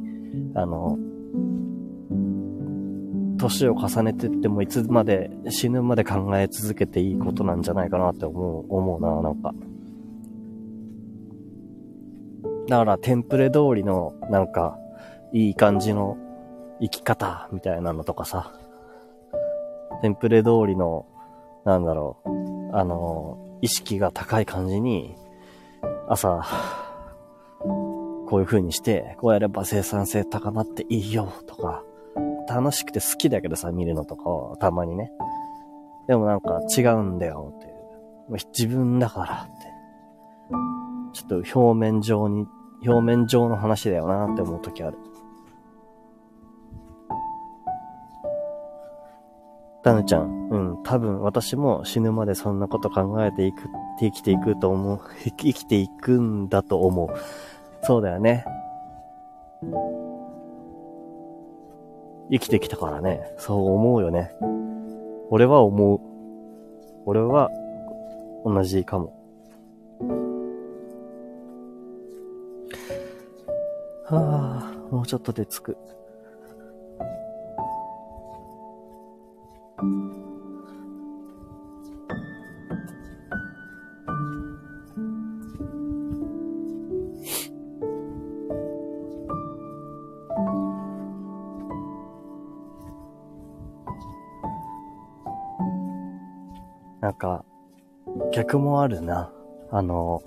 [0.55, 0.99] あの、
[3.41, 9.55] 年を重ねてってもいつまで死ぬまで考え続けていいことなんじゃないかなって思う、思うな、なんか。
[12.69, 14.79] だからテンプレ通りのなんか
[15.33, 16.17] いい感じの
[16.81, 18.53] 生き方みたいなのとかさ。
[20.03, 21.05] テンプレ通りの
[21.65, 25.15] なんだろう、あの、意識が高い感じに
[26.09, 26.43] 朝、
[27.61, 31.83] こういう風にして、こうやれば生産性高まっていいよ、とか、
[32.51, 34.25] 楽しくて好きだけどさ、見るのとか
[34.59, 35.13] たまにね。
[36.09, 37.75] でもなんか違うんだよ、っていう。
[38.59, 39.71] 自分だからって。
[41.13, 42.47] ちょっと表面上に、
[42.85, 44.99] 表面上の話だよなって思う時ある。
[49.83, 53.69] タヌちゃん、うん、多分私も死ぬまでそんなこと考えていく、
[53.99, 55.01] 生きていくと思う、
[55.39, 57.09] 生きていくんだと思う。
[57.83, 58.45] そうだよね。
[62.31, 63.35] 生きてきたからね。
[63.39, 64.33] そう思うよね。
[65.31, 66.01] 俺は思う。
[67.07, 67.51] 俺は
[68.45, 69.13] 同じかも。
[74.07, 75.77] はあ、もうちょっとで着く。
[97.21, 97.45] か、
[98.33, 99.31] 逆もあるな。
[99.71, 100.23] あの、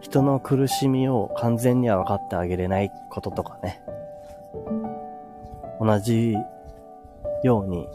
[0.00, 3.80] 人の苦しみを完全には分かってあげれないこととかね。
[5.80, 6.34] 同じ
[7.44, 7.86] ように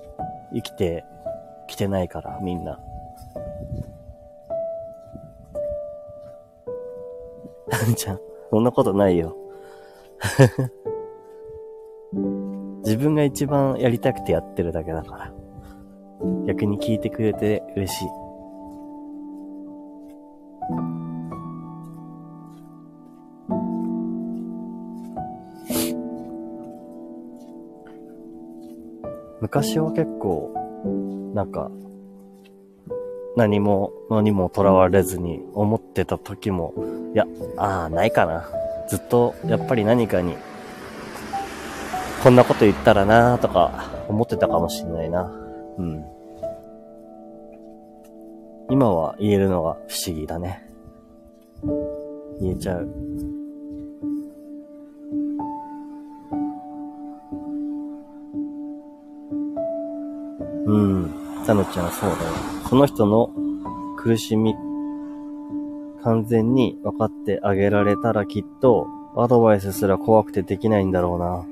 [0.53, 1.03] 生きて
[1.68, 2.80] きてないから、みんな。
[7.68, 8.19] なんちゃん、
[8.49, 9.35] そんなことないよ。
[12.84, 15.40] 自分が一番やりたくてやってるだけだから。
[16.47, 18.07] 逆に聞いてくれて嬉しい。
[29.41, 30.53] 昔は結構、
[31.34, 31.72] なんか、
[33.35, 36.73] 何も、何も囚われずに思ってた時も、
[37.13, 37.26] いや、
[37.57, 38.47] ああ、ないかな。
[38.88, 40.35] ずっと、やっぱり何かに、
[42.23, 45.34] こんなこと言ったらなーとか、思ってたかもしんないな。
[45.80, 46.05] うん。
[48.82, 50.68] 今は言えるのが不思議だね。
[52.40, 52.90] 言えちゃう。
[60.66, 61.14] うん。
[61.45, 62.32] タノちゃんそうだよ。
[62.68, 63.30] その人の
[63.98, 64.56] 苦しみ、
[66.02, 71.45] 完全に分かってあげられたらきっとアドバイスすら怖くてできないんだろうな。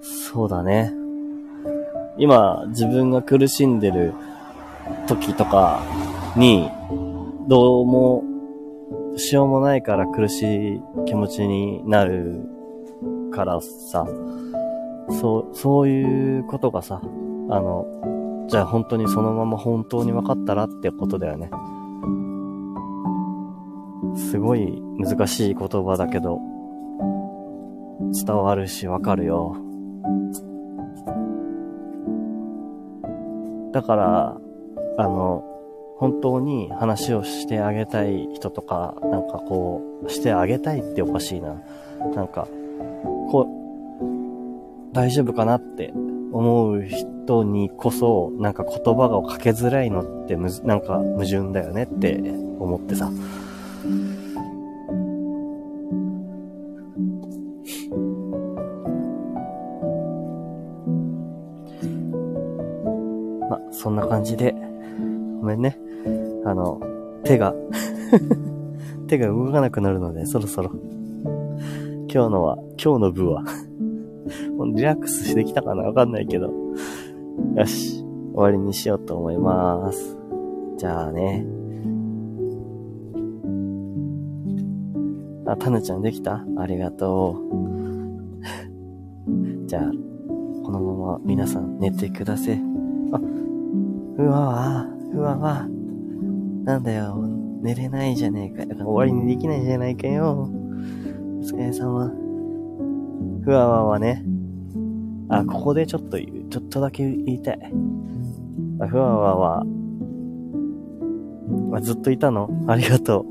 [0.00, 0.92] そうだね。
[2.18, 4.14] 今、自分が苦しんでる
[5.06, 5.82] 時とか
[6.36, 6.70] に、
[7.48, 8.24] どうも、
[9.16, 12.42] しようもないから苦しい気持ちになる
[13.32, 14.06] からさ、
[15.20, 17.06] そう、そういうことがさ、あ
[17.60, 17.86] の、
[18.48, 21.50] じゃあ本当にそのまま本当に分かったらってことだよね。
[24.16, 26.40] すごい難しい言葉だけど、
[28.12, 29.56] 伝わるしわかるよ。
[33.72, 34.40] だから、
[34.96, 35.44] あの、
[35.98, 41.60] 本当に話をしてあげたい人とか、なんかこう、してあげたいっておかしいな。
[42.14, 42.48] なんか、
[43.30, 45.92] こう、大丈夫かなって
[46.32, 52.20] 思う人にこそ、なんか言葉がかけづらいのってむなんか矛盾だよねって
[52.58, 53.10] 思ってさ。
[63.48, 64.54] ま、そんな感じで、
[65.44, 65.78] ごめんね。
[66.46, 66.80] あの、
[67.22, 67.54] 手が
[69.08, 70.70] 手が動かなくなるので、そろそろ。
[72.10, 73.44] 今日のは、今日の部は
[74.74, 76.50] リラックスしてきたかなわかんないけど。
[77.56, 78.02] よし、
[78.32, 80.16] 終わりにしようと思います。
[80.78, 81.44] じゃあね。
[85.44, 86.42] あ、タヌちゃんできた？
[86.56, 87.54] ありがとう。
[89.68, 89.92] じゃあ、
[90.62, 92.62] このまま皆さん寝てください。
[93.12, 93.20] あ、
[94.16, 95.68] うわわ、うわわ。
[96.64, 97.16] なんだよ、
[97.62, 98.66] 寝れないじゃねえか。
[98.66, 100.50] だから終わりにできないじゃないかよ。
[101.40, 102.12] お疲れ様。
[103.42, 104.24] ふわわはね。
[105.28, 107.72] あ、ここでちょっと言う、ちょっとだけ言いたい。
[108.88, 109.64] ふわわは、
[111.74, 112.50] あ、ずっといたの？
[112.66, 113.24] ありがとう。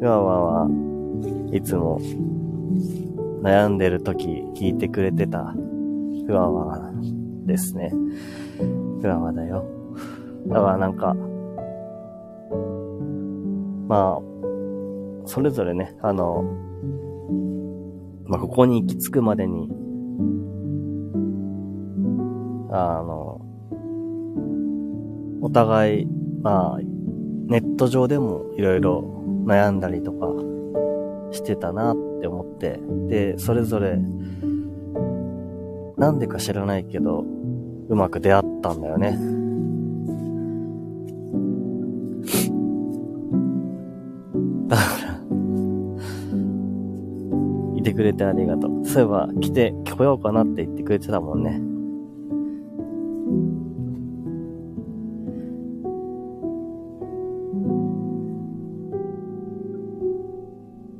[0.00, 0.70] ふわわは
[1.50, 1.98] いつも
[3.42, 5.54] 悩んでる時聞いてくれてた
[6.26, 6.92] ふわわ
[7.46, 7.92] ですね。
[9.00, 9.64] ふわわだよ。
[10.46, 11.14] だからなんか、
[13.88, 16.42] まあ、それぞれね、あの、
[18.26, 19.68] まあ、ここに行き着くまでに、
[22.70, 23.40] あの、
[25.40, 26.06] お互い、
[26.42, 26.78] まあ、
[27.46, 29.04] ネット上でもいろいろ
[29.44, 30.26] 悩んだりとか
[31.32, 33.98] してたなって思って、で、それぞれ、
[35.96, 37.24] なんでか知らないけど、
[37.88, 39.43] うまく出会ったんだよね。
[44.68, 44.88] だから、
[47.76, 48.84] いてくれてありがとう。
[48.84, 51.60] そういえば、来て、来ようかなって言ってくれてたもんね。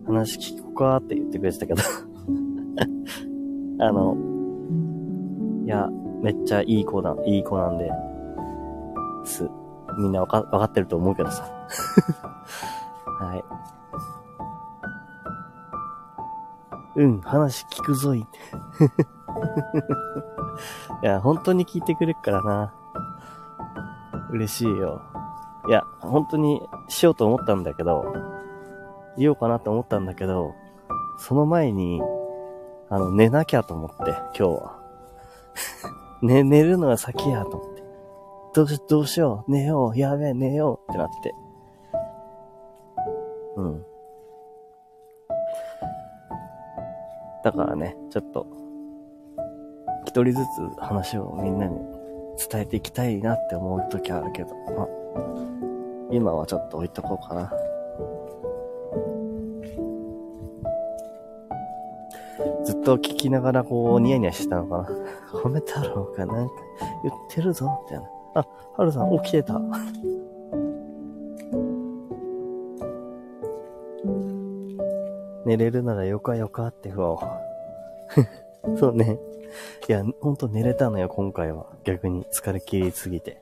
[0.06, 1.82] 話聞こうかって言ってくれてたけど
[3.84, 4.16] あの、
[5.64, 5.88] いや、
[6.22, 7.90] めっちゃいい子だ、いい子なんで、
[9.24, 9.48] す。
[9.98, 11.44] みんなわか、わかってると思うけどさ。
[13.20, 13.44] はい。
[16.96, 18.20] うん、話聞くぞい。
[21.02, 22.72] いや、本当に聞いてくれるからな。
[24.30, 25.02] 嬉しいよ。
[25.68, 28.12] いや、本当にしようと思ったんだけど、
[29.16, 30.54] 言おうかなと思ったんだけど、
[31.18, 32.02] その前に、
[32.90, 34.78] あの、寝なきゃと思って、今日は。
[36.22, 37.82] 寝、 寝るのが先やと思って。
[38.54, 41.34] どうし、どうしよう、寝よう、やべえ、寝ようってなって。
[43.56, 43.84] うん。
[47.44, 48.46] だからね、ちょっと、
[50.06, 51.78] 一人ずつ話をみんなに
[52.50, 54.88] 伝えていきたいなって思う時あるけど、ま
[56.10, 57.52] 今はちょっと置いとこうかな。
[62.64, 64.88] ずっと聞きながらこう、ニヤニヤしてたのかな。
[65.42, 66.54] 褒めたろうかなんか
[67.02, 68.08] 言ってるぞ、みたいな。
[68.34, 69.60] あ、はるさん起きてた。
[75.54, 77.16] 寝れるならよかよかってふわ。
[78.76, 79.20] そうね。
[79.88, 81.66] いや、ほんと寝れたのよ、今回は。
[81.84, 83.40] 逆に疲れ切りすぎて。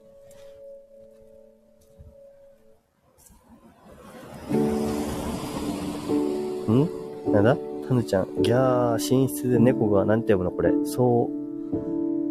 [6.70, 7.32] ん？
[7.32, 7.56] なんだ？
[7.88, 8.42] タヌちゃん。
[8.42, 10.70] ギャー、寝室で猫が、なんて呼ぶのこれ？
[10.84, 11.30] そ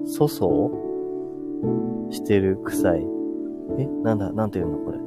[0.03, 0.72] う、そそ
[2.10, 3.08] うしてる臭い。
[3.80, 3.88] え？
[4.03, 4.32] なんだ？
[4.32, 4.99] なんて言うのこれ？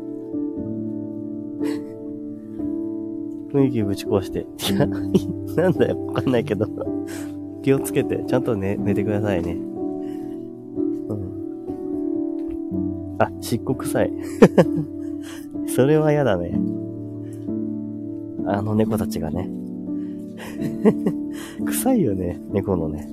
[3.55, 4.41] 雰囲気ぶち壊して。
[4.41, 4.45] い
[4.77, 4.97] や、な
[5.71, 6.67] んだよ、わかんないけど。
[7.63, 9.53] 気をつけて、ちゃんと寝、寝てくださいね。
[9.53, 13.17] うん。
[13.21, 14.13] あ、漆黒臭い。
[15.69, 16.59] それは嫌だね。
[18.47, 19.49] あの猫たちがね。
[21.65, 23.09] 臭いよね、猫のね。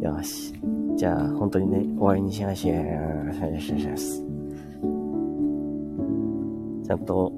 [0.00, 0.54] よし。
[0.96, 2.76] じゃあ、本当にね、終わりにしましょう。
[6.88, 7.30] ちゃんと、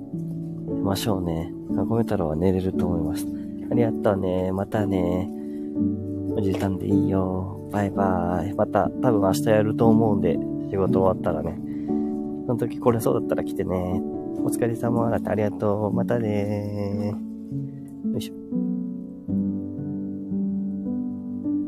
[0.68, 1.52] 寝ましょうね。
[1.74, 3.26] かごめ太郎は寝れると思います。
[3.68, 4.52] ありがとうね。
[4.52, 5.28] またね。
[6.36, 7.68] おじいさんでいいよ。
[7.72, 8.54] バイバーイ。
[8.54, 10.38] また、多分明日やると思うんで、
[10.70, 11.58] 仕事終わったらね。
[12.46, 14.00] その時来れそうだったら来てね。
[14.44, 15.92] お疲れ様ありがとう。
[15.92, 17.29] またね